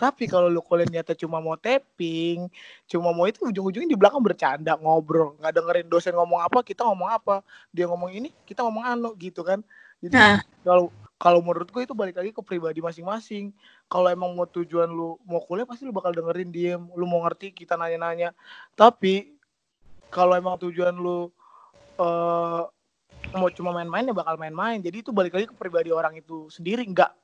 Tapi 0.00 0.24
kalau 0.26 0.48
lu 0.48 0.64
kuliah 0.64 0.88
niatnya 0.88 1.14
cuma 1.14 1.38
mau 1.38 1.54
tapping, 1.54 2.48
cuma 2.88 3.12
mau 3.12 3.28
itu 3.28 3.44
ujung-ujungnya 3.44 3.86
di 3.92 3.98
belakang 3.98 4.24
bercanda, 4.24 4.74
ngobrol, 4.80 5.36
nggak 5.38 5.52
dengerin 5.52 5.86
dosen 5.92 6.16
ngomong 6.16 6.40
apa, 6.40 6.64
kita 6.64 6.82
ngomong 6.88 7.12
apa, 7.12 7.44
dia 7.70 7.84
ngomong 7.86 8.10
ini, 8.10 8.32
kita 8.48 8.64
ngomong 8.64 8.82
anu 8.88 9.12
gitu 9.20 9.44
kan. 9.44 9.60
Jadi 10.02 10.16
Nah. 10.16 10.40
kalau 10.64 10.88
kalau 11.22 11.38
menurut 11.38 11.70
gue 11.70 11.86
itu 11.86 11.94
balik 11.94 12.18
lagi 12.18 12.34
ke 12.34 12.42
pribadi 12.42 12.82
masing-masing. 12.82 13.54
Kalau 13.86 14.10
emang 14.10 14.34
mau 14.34 14.42
tujuan 14.42 14.90
lu 14.90 15.14
mau 15.22 15.38
kuliah 15.38 15.62
pasti 15.62 15.86
lu 15.86 15.94
bakal 15.94 16.10
dengerin 16.10 16.50
diem, 16.50 16.82
lu 16.98 17.06
mau 17.06 17.22
ngerti 17.22 17.54
kita 17.54 17.78
nanya-nanya. 17.78 18.34
Tapi 18.74 19.30
kalau 20.12 20.36
emang 20.36 20.60
tujuan 20.60 20.92
lu 20.92 21.32
eh 21.96 22.62
mau 23.32 23.48
cuma 23.48 23.72
main-main 23.72 24.04
ya 24.04 24.12
bakal 24.12 24.36
main-main. 24.36 24.84
Jadi 24.84 25.00
itu 25.00 25.10
balik 25.10 25.32
lagi 25.32 25.48
ke 25.48 25.56
pribadi 25.56 25.88
orang 25.88 26.20
itu 26.20 26.52
sendiri 26.52 26.84
enggak 26.84 27.16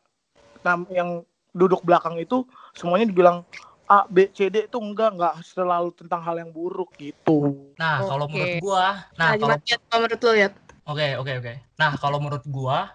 nah, 0.64 0.76
yang 0.90 1.22
duduk 1.54 1.82
belakang 1.84 2.18
itu 2.18 2.44
semuanya 2.74 3.08
dibilang 3.08 3.44
A, 3.88 4.04
B, 4.04 4.28
C, 4.36 4.52
D 4.52 4.68
itu 4.68 4.78
enggak 4.80 5.16
enggak 5.16 5.34
selalu 5.44 5.96
tentang 5.96 6.20
hal 6.20 6.36
yang 6.36 6.52
buruk 6.52 6.92
gitu. 7.00 7.72
Nah, 7.80 8.04
kalau 8.04 8.28
Oke. 8.28 8.36
menurut 8.36 8.54
gua, 8.60 8.84
Nah, 9.16 9.32
nah 9.32 9.40
kalau? 9.40 9.56
Kalau 9.88 10.00
menurut 10.04 10.20
lu 10.20 10.32
ya? 10.36 10.48
Oke, 10.88 11.06
oke, 11.16 11.32
oke. 11.40 11.52
Nah, 11.80 11.92
kalau 11.96 12.18
menurut 12.20 12.44
gua, 12.52 12.92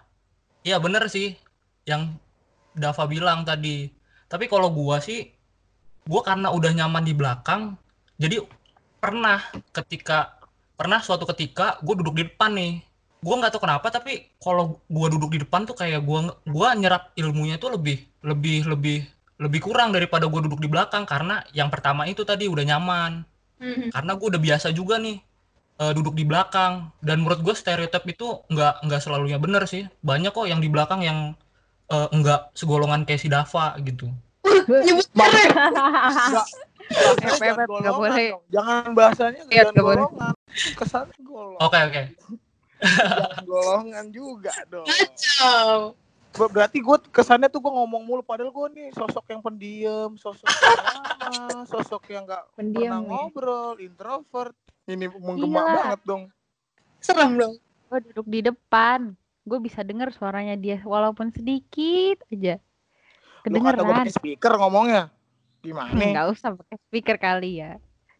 ya 0.62 0.78
bener 0.78 1.06
sih 1.10 1.34
yang 1.82 2.14
Dava 2.74 3.06
bilang 3.10 3.42
tadi. 3.42 3.90
Tapi 4.30 4.46
kalau 4.46 4.70
gua 4.70 5.02
sih, 5.02 5.34
gua 6.06 6.22
karena 6.22 6.54
udah 6.54 6.70
nyaman 6.74 7.02
di 7.02 7.14
belakang, 7.14 7.74
jadi 8.18 8.38
pernah 9.04 9.36
ketika 9.76 10.40
pernah 10.80 11.04
suatu 11.04 11.28
ketika 11.28 11.76
gua 11.84 12.00
duduk 12.00 12.16
di 12.16 12.24
depan 12.24 12.56
nih. 12.56 12.80
Gua 13.20 13.40
nggak 13.40 13.52
tahu 13.52 13.68
kenapa, 13.68 13.92
tapi 13.92 14.32
kalau 14.40 14.80
gua 14.88 15.12
duduk 15.12 15.36
di 15.36 15.44
depan 15.44 15.68
tuh 15.68 15.76
kayak 15.76 16.00
gua 16.00 16.32
gua 16.48 16.72
nyerap 16.72 17.12
ilmunya 17.20 17.60
tuh 17.60 17.76
lebih 17.76 18.00
lebih 18.24 18.64
lebih 18.64 19.04
lebih 19.36 19.60
kurang 19.60 19.92
daripada 19.92 20.24
gua 20.24 20.40
duduk 20.40 20.64
di 20.64 20.68
belakang. 20.72 21.04
Karena 21.04 21.44
yang 21.52 21.68
pertama 21.68 22.08
itu 22.08 22.24
tadi 22.24 22.48
udah 22.48 22.64
nyaman. 22.64 23.28
Hmm. 23.54 23.86
karena 23.94 24.18
gue 24.18 24.26
udah 24.34 24.42
biasa 24.42 24.74
juga 24.74 24.98
nih 24.98 25.22
eh, 25.78 25.92
duduk 25.94 26.18
di 26.18 26.26
belakang. 26.26 26.90
Dan 26.98 27.22
menurut 27.22 27.40
gue 27.40 27.54
stereotip 27.54 28.02
itu 28.10 28.42
nggak 28.50 28.82
nggak 28.82 29.00
selalunya 29.00 29.38
bener 29.38 29.62
sih. 29.70 29.86
Banyak 30.02 30.34
kok 30.34 30.50
yang 30.50 30.58
di 30.58 30.68
belakang 30.68 31.00
yang 31.06 31.38
eh, 31.88 32.08
nggak 32.10 32.56
segolongan 32.58 33.06
kayak 33.06 33.20
si 33.22 33.28
Dava 33.30 33.78
gitu 33.80 34.10
Nyebut 34.66 35.08
merek. 35.12 35.50
Enggak. 35.52 36.46
Boleh. 37.90 38.28
Jangan 38.48 38.92
bahasanya 38.92 39.42
Iya, 39.46 39.62
jangan 39.62 39.72
nggak 39.72 39.84
boleh. 39.84 40.04
golongan. 40.04 40.34
Kesannya 40.74 41.18
golongan. 41.20 41.60
oke 41.60 41.78
oke 41.80 42.02
Jangan 42.84 43.44
golongan 43.44 44.06
juga 44.10 44.52
dong. 44.66 44.84
Kacau. 44.84 45.96
Ber- 46.30 46.50
Berarti 46.50 46.78
gue 46.78 46.96
kesannya 47.08 47.46
tuh 47.46 47.60
gue 47.60 47.72
ngomong 47.72 48.02
mulu 48.02 48.20
padahal 48.20 48.50
gue 48.50 48.66
nih 48.72 48.88
sosok 48.90 49.24
yang 49.28 49.40
pendiam, 49.40 50.10
sosok 50.14 50.50
yang 50.50 51.62
sosok 51.70 52.02
yang 52.08 52.22
nggak 52.24 52.42
Pendiam 52.52 52.82
pernah 52.82 52.98
nih. 52.98 53.08
ngobrol, 53.08 53.74
introvert. 53.78 54.54
Ini 54.84 55.06
menggema 55.08 55.62
banget 55.64 56.00
dong. 56.02 56.22
Serem 56.98 57.32
dong. 57.34 57.54
gue 57.84 57.98
duduk 58.02 58.26
di 58.26 58.40
depan 58.42 59.14
gue 59.40 59.58
bisa 59.60 59.80
dengar 59.80 60.10
suaranya 60.10 60.52
dia 60.54 60.82
walaupun 60.82 61.30
sedikit 61.30 62.18
aja 62.26 62.58
Lu 63.46 63.60
kata 63.60 63.80
gue 63.80 63.84
kedengeran 63.84 64.04
pakai 64.04 64.14
speaker 64.14 64.52
ngomongnya. 64.56 65.04
Gimana? 65.60 65.96
nggak 65.96 66.28
usah 66.28 66.50
pakai 66.52 66.76
speaker 66.76 67.16
kali 67.16 67.52
ya 67.56 67.72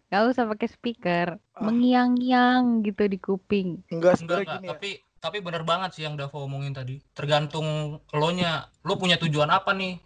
nggak 0.09 0.23
usah 0.33 0.45
pakai 0.49 0.69
speaker 0.71 1.27
Ah. 1.53 1.63
mengiang-ngiang 1.63 2.81
gitu 2.83 3.05
di 3.05 3.19
kuping 3.21 3.85
Enggak 3.93 4.19
enggak 4.25 4.49
gini 4.49 4.65
ya. 4.65 4.71
tapi 4.75 4.91
tapi 5.21 5.39
bener 5.39 5.63
banget 5.63 5.91
sih 5.95 6.03
yang 6.03 6.17
Dava 6.17 6.35
omongin 6.41 6.73
tadi 6.73 7.05
tergantung 7.13 7.67
lo 8.01 8.29
nya 8.33 8.65
lo 8.83 8.97
punya 8.97 9.21
tujuan 9.21 9.53
apa 9.53 9.71
nih 9.71 10.01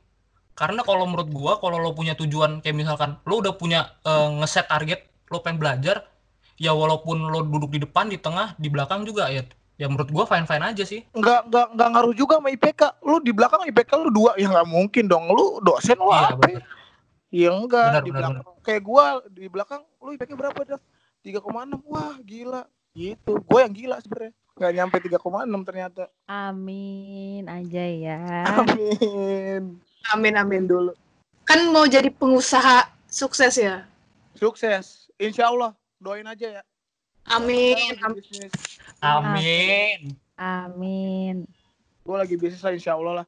karena 0.53 0.83
kalau 0.83 1.07
menurut 1.07 1.31
gua 1.31 1.53
kalau 1.57 1.79
lo 1.79 1.95
punya 1.95 2.19
tujuan 2.19 2.59
kayak 2.59 2.75
misalkan 2.75 3.23
lo 3.23 3.39
udah 3.39 3.55
punya 3.55 3.97
eh, 4.03 4.29
ngeset 4.43 4.67
target 4.67 5.07
lo 5.31 5.39
pengen 5.41 5.63
belajar 5.63 6.05
ya 6.59 6.75
walaupun 6.75 7.31
lo 7.31 7.47
duduk 7.47 7.71
di 7.71 7.81
depan 7.81 8.11
di 8.11 8.19
tengah 8.19 8.59
di 8.59 8.67
belakang 8.69 9.07
juga 9.07 9.31
ya 9.31 9.47
ya 9.79 9.87
menurut 9.87 10.11
gua 10.11 10.25
fine 10.27 10.45
fine 10.45 10.65
aja 10.67 10.85
sih 10.85 11.07
Enggak 11.15 11.47
enggak 11.49 11.67
enggak 11.73 11.89
ngaruh 11.95 12.15
juga 12.19 12.43
sama 12.43 12.51
IPK. 12.51 12.83
Lu 13.07 13.17
di 13.23 13.31
belakang 13.31 13.63
IPK 13.71 13.91
lu 14.03 14.11
dua 14.11 14.35
ya 14.35 14.51
nggak 14.51 14.69
mungkin 14.69 15.07
dong. 15.07 15.31
Lu 15.31 15.63
dosen 15.63 15.97
lu 15.97 16.11
iya 16.11 16.35
apa? 16.35 16.43
bener 16.43 16.63
Iya 17.29 17.51
enggak 17.53 17.89
Benar, 17.93 18.05
di 18.05 18.11
benar, 18.11 18.23
belakang. 18.33 18.57
Kayak 18.65 18.83
gua 18.85 19.05
di 19.29 19.47
belakang 19.47 19.81
lu 20.01 20.11
IPK 20.17 20.31
berapa, 20.33 20.61
Dav? 20.65 20.81
3,6. 21.21 21.85
Wah, 21.85 22.17
gila. 22.25 22.63
Gitu. 22.97 23.33
Gue 23.45 23.61
yang 23.61 23.75
gila 23.75 23.97
sebenarnya. 24.01 24.33
Nggak 24.59 24.73
nyampe 24.75 24.97
3,6 24.99 25.69
ternyata. 25.69 26.03
Amin 26.27 27.45
aja 27.47 27.85
ya. 27.85 28.19
Amin. 28.59 29.77
Amin 30.09 30.35
amin. 30.35 30.35
Amin 30.41 30.63
dulu. 30.65 30.93
Kan 31.45 31.69
mau 31.69 31.85
jadi 31.85 32.09
pengusaha 32.09 32.89
sukses 33.07 33.55
ya. 33.61 33.85
Sukses. 34.35 35.13
Insya 35.21 35.53
Allah. 35.53 35.77
Doain 36.01 36.27
aja 36.27 36.61
ya. 36.61 36.63
Amin. 37.27 37.95
Amin. 38.05 38.51
Amin. 39.03 39.99
Amin. 40.39 41.37
Gue 42.07 42.17
lagi 42.17 42.35
bisnis 42.39 42.63
lah 42.63 42.73
insya 42.73 42.95
Allah 42.95 43.23
lah. 43.23 43.27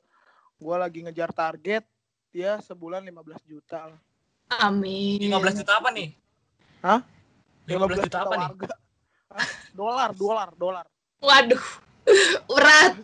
Gue 0.57 0.76
lagi 0.79 1.03
ngejar 1.03 1.35
target. 1.35 1.83
Ya 2.31 2.62
sebulan 2.62 3.03
15 3.03 3.42
juta 3.50 3.90
lah. 3.90 4.00
Amin. 4.62 5.31
15 5.31 5.62
juta 5.66 5.83
apa 5.83 5.90
nih? 5.90 6.14
Hah? 6.83 7.00
15 7.66 8.07
juta 8.07 8.18
apa 8.22 8.35
nih? 8.38 8.48
Hah? 9.31 9.48
Dolar, 9.74 10.11
dolar, 10.14 10.48
dolar. 10.55 10.87
Waduh. 11.18 11.64
Berat. 12.50 12.94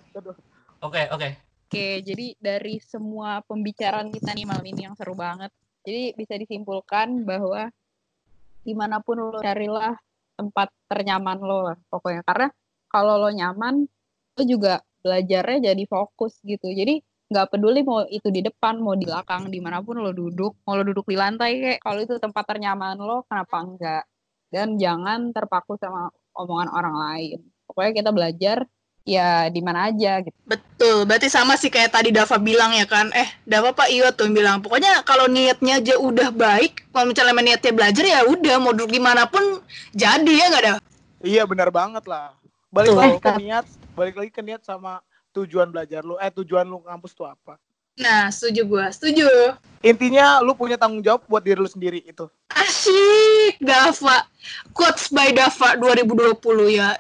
Oke, 0.83 1.03
oke. 1.11 1.29
Oke, 1.67 2.01
jadi 2.07 2.39
dari 2.39 2.79
semua 2.79 3.43
pembicaraan 3.43 4.15
kita 4.15 4.31
nih 4.33 4.47
malam 4.47 4.63
ini 4.63 4.87
yang 4.87 4.95
seru 4.95 5.19
banget. 5.19 5.51
Jadi 5.83 6.15
bisa 6.15 6.39
disimpulkan 6.39 7.27
bahwa 7.27 7.71
di 8.63 8.75
mana 8.75 8.99
pun 9.03 9.19
lo 9.19 9.39
carilah 9.39 9.95
tempat 10.37 10.69
ternyaman 10.87 11.39
lo 11.41 11.73
lah 11.73 11.79
pokoknya. 11.91 12.23
Karena 12.23 12.49
kalau 12.93 13.19
lo 13.19 13.31
nyaman, 13.33 13.89
lo 14.37 14.43
juga 14.45 14.85
belajarnya 15.03 15.73
jadi 15.73 15.85
fokus 15.89 16.39
gitu. 16.45 16.69
Jadi 16.71 17.01
nggak 17.27 17.47
peduli 17.51 17.83
mau 17.83 18.07
itu 18.07 18.31
di 18.31 18.45
depan, 18.45 18.79
mau 18.79 18.95
di 18.95 19.09
belakang, 19.09 19.51
di 19.51 19.59
mana 19.59 19.83
pun 19.83 19.99
lo 19.99 20.15
duduk, 20.15 20.63
mau 20.63 20.79
lo 20.79 20.85
duduk 20.87 21.07
di 21.11 21.17
lantai 21.19 21.53
kayak 21.59 21.81
kalau 21.83 21.99
itu 22.05 22.15
tempat 22.23 22.45
ternyaman 22.47 22.95
lo, 23.01 23.27
kenapa 23.27 23.57
enggak? 23.67 24.05
Dan 24.47 24.79
jangan 24.79 25.35
terpaku 25.35 25.75
sama 25.81 26.07
omongan 26.39 26.71
orang 26.71 26.97
lain. 26.97 27.39
Pokoknya 27.67 27.93
kita 27.99 28.11
belajar 28.15 28.59
ya 29.07 29.47
di 29.49 29.63
mana 29.63 29.89
aja 29.89 30.19
gitu. 30.21 30.35
Betul. 30.45 31.07
Berarti 31.07 31.31
sama 31.31 31.55
sih 31.55 31.71
kayak 31.71 31.95
tadi 31.95 32.11
Dava 32.11 32.37
bilang 32.43 32.75
ya 32.75 32.85
kan. 32.85 33.09
Eh, 33.15 33.31
Dava 33.47 33.71
Pak 33.71 33.89
Iyo 33.89 34.11
tuh 34.13 34.29
bilang. 34.35 34.61
Pokoknya 34.61 35.07
kalau 35.07 35.31
niatnya 35.31 35.79
aja 35.79 35.95
udah 35.97 36.35
baik, 36.35 36.91
kalau 36.91 37.09
misalnya 37.09 37.39
niatnya 37.39 37.73
belajar 37.73 38.05
ya 38.05 38.27
udah 38.27 38.55
mau 38.59 38.75
duduk 38.75 38.91
di 38.91 39.01
mana 39.01 39.25
pun 39.31 39.63
jadi 39.95 40.27
ya 40.27 40.45
nggak 40.51 40.63
ada. 40.67 40.75
Iya 41.23 41.43
benar 41.47 41.71
banget 41.71 42.05
lah. 42.05 42.35
Balik 42.75 42.93
Tuh. 42.93 42.99
lagi 42.99 43.17
ke 43.23 43.33
niat, 43.41 43.65
balik 43.95 44.15
lagi 44.19 44.31
ke 44.35 44.43
niat 44.43 44.61
sama 44.67 45.01
tujuan 45.33 45.71
belajar 45.71 46.03
lu. 46.03 46.19
Eh 46.19 46.29
tujuan 46.35 46.67
lu 46.67 46.83
ngampus 46.83 47.15
tuh 47.15 47.31
apa? 47.31 47.57
Nah, 47.97 48.29
setuju 48.29 48.69
gua. 48.69 48.93
Setuju. 48.93 49.25
Intinya 49.81 50.45
lu 50.45 50.53
punya 50.53 50.77
tanggung 50.77 51.01
jawab 51.01 51.25
buat 51.25 51.41
diri 51.41 51.57
lu 51.57 51.71
sendiri 51.71 52.05
itu. 52.05 52.29
Asyik, 52.53 53.57
Dava. 53.57 54.29
Quotes 54.77 55.09
by 55.09 55.33
Dava 55.33 55.81
2020 55.81 56.77
ya. 56.77 56.93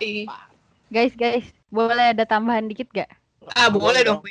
Guys, 0.88 1.12
guys, 1.12 1.44
boleh 1.68 2.14
ada 2.14 2.24
tambahan 2.24 2.66
dikit 2.66 2.88
gak? 2.92 3.10
Ah, 3.54 3.68
boleh 3.70 4.02
dong. 4.02 4.22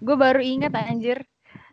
Gue 0.00 0.16
baru 0.16 0.40
ingat 0.42 0.74
anjir 0.76 1.24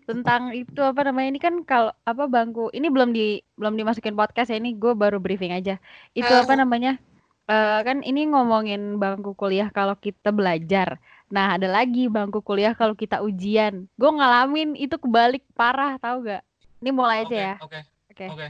tentang 0.07 0.51
itu 0.51 0.81
apa 0.81 1.07
namanya 1.07 1.27
ini 1.31 1.39
kan 1.39 1.55
kalau 1.63 1.93
apa 2.03 2.25
bangku 2.25 2.73
ini 2.73 2.89
belum 2.89 3.13
di 3.13 3.39
belum 3.55 3.77
dimasukin 3.77 4.17
podcast 4.17 4.49
ya 4.51 4.57
ini 4.59 4.73
gue 4.75 4.91
baru 4.97 5.21
briefing 5.21 5.53
aja 5.53 5.77
itu 6.11 6.27
Ah. 6.27 6.41
apa 6.43 6.57
namanya 6.57 6.97
Eh 7.45 7.79
kan 7.83 7.99
ini 8.05 8.31
ngomongin 8.31 8.95
bangku 8.95 9.35
kuliah 9.35 9.67
kalau 9.73 9.97
kita 9.99 10.31
belajar 10.31 11.01
nah 11.27 11.55
ada 11.59 11.67
lagi 11.67 12.07
bangku 12.07 12.39
kuliah 12.39 12.71
kalau 12.71 12.95
kita 12.95 13.19
ujian 13.19 13.91
gue 13.99 14.11
ngalamin 14.11 14.77
itu 14.79 14.95
kebalik 14.95 15.43
parah 15.51 15.99
tahu 15.99 16.31
gak 16.31 16.43
ini 16.79 16.89
mulai 16.95 17.27
aja 17.27 17.27
Oke, 17.27 17.35
ya 17.41 17.53
Oke, 17.59 17.79
oke 18.11 18.25
oke. 18.31 18.47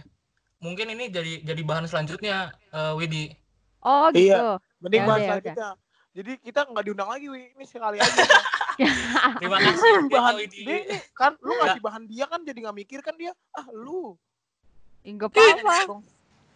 Mungkin 0.62 0.88
ini 0.94 1.10
jadi 1.10 1.42
jadi 1.42 1.62
bahan 1.66 1.86
selanjutnya 1.90 2.54
eh, 2.70 2.94
Widi. 2.94 3.34
oh 3.82 4.10
Iya. 4.14 4.14
gitu 4.14 4.50
Mending 4.82 5.02
Ya 5.02 5.08
bahas 5.08 5.18
udah, 5.18 5.26
ya 5.26 5.30
selanjutnya. 5.34 5.70
Jadi 6.12 6.32
kita 6.44 6.68
nggak 6.68 6.84
diundang 6.92 7.08
lagi, 7.08 7.32
Wi. 7.32 7.56
Ini 7.56 7.64
sekali 7.64 7.98
aja. 8.04 8.24
Terima 9.40 9.58
kasih 9.62 9.88
ya, 9.88 10.00
bahan 10.10 10.36
dia 10.48 10.78
ini 10.82 10.98
kan 11.14 11.38
lu 11.44 11.54
ngasih 11.54 11.82
bahan 11.84 12.04
dia 12.10 12.26
kan 12.26 12.42
jadi 12.42 12.58
nggak 12.68 12.78
mikir 12.84 13.00
kan 13.00 13.16
dia. 13.16 13.32
Ah 13.56 13.68
lu. 13.72 14.18
Enggak 15.02 15.34
apa-apa 15.34 16.02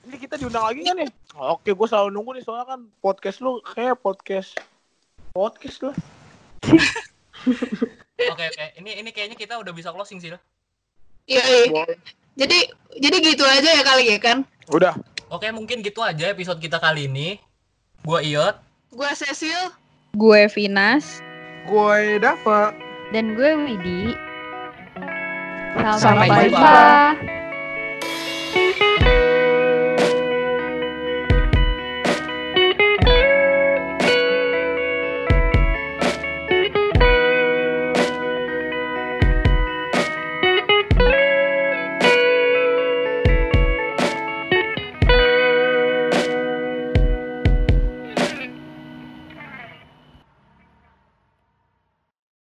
Ini 0.06 0.16
kita 0.22 0.38
diundang 0.38 0.66
lagi 0.70 0.86
kan 0.86 0.96
nih? 1.02 1.10
Oke, 1.34 1.74
gue 1.74 1.88
selalu 1.90 2.14
nunggu 2.14 2.38
nih 2.38 2.44
soalnya 2.46 2.78
kan 2.78 2.82
podcast 3.02 3.42
lu 3.42 3.58
kayak 3.66 3.98
podcast 4.02 4.54
podcast 5.34 5.92
lah. 5.92 5.98
Oke, 8.16 8.48
oke. 8.48 8.66
Ini 8.80 9.04
ini 9.04 9.10
kayaknya 9.12 9.36
kita 9.36 9.60
udah 9.60 9.76
bisa 9.76 9.92
closing 9.92 10.24
sih. 10.24 10.32
Iya, 11.28 11.44
iya. 11.68 11.84
Jadi 12.40 12.72
jadi 12.96 13.18
gitu 13.20 13.44
aja 13.44 13.70
ya 13.76 13.84
kali 13.84 14.08
ya 14.08 14.18
kan. 14.24 14.48
Udah. 14.72 14.96
Oke, 15.28 15.52
mungkin 15.52 15.84
gitu 15.84 16.00
aja 16.00 16.32
episode 16.32 16.64
kita 16.64 16.80
kali 16.80 17.12
ini. 17.12 17.44
Gua 18.08 18.24
Iot. 18.24 18.56
Gua 18.94 19.12
Cecil. 19.16 19.74
Gue 20.16 20.48
Vinas. 20.52 21.22
Gue 21.66 22.22
Dava. 22.22 22.76
dan 23.14 23.38
gue 23.38 23.52
Widi 23.64 24.18
Sampai 25.96 26.28
sampai 26.28 26.50
jumpa. 26.50 26.58
jumpa 26.58 27.35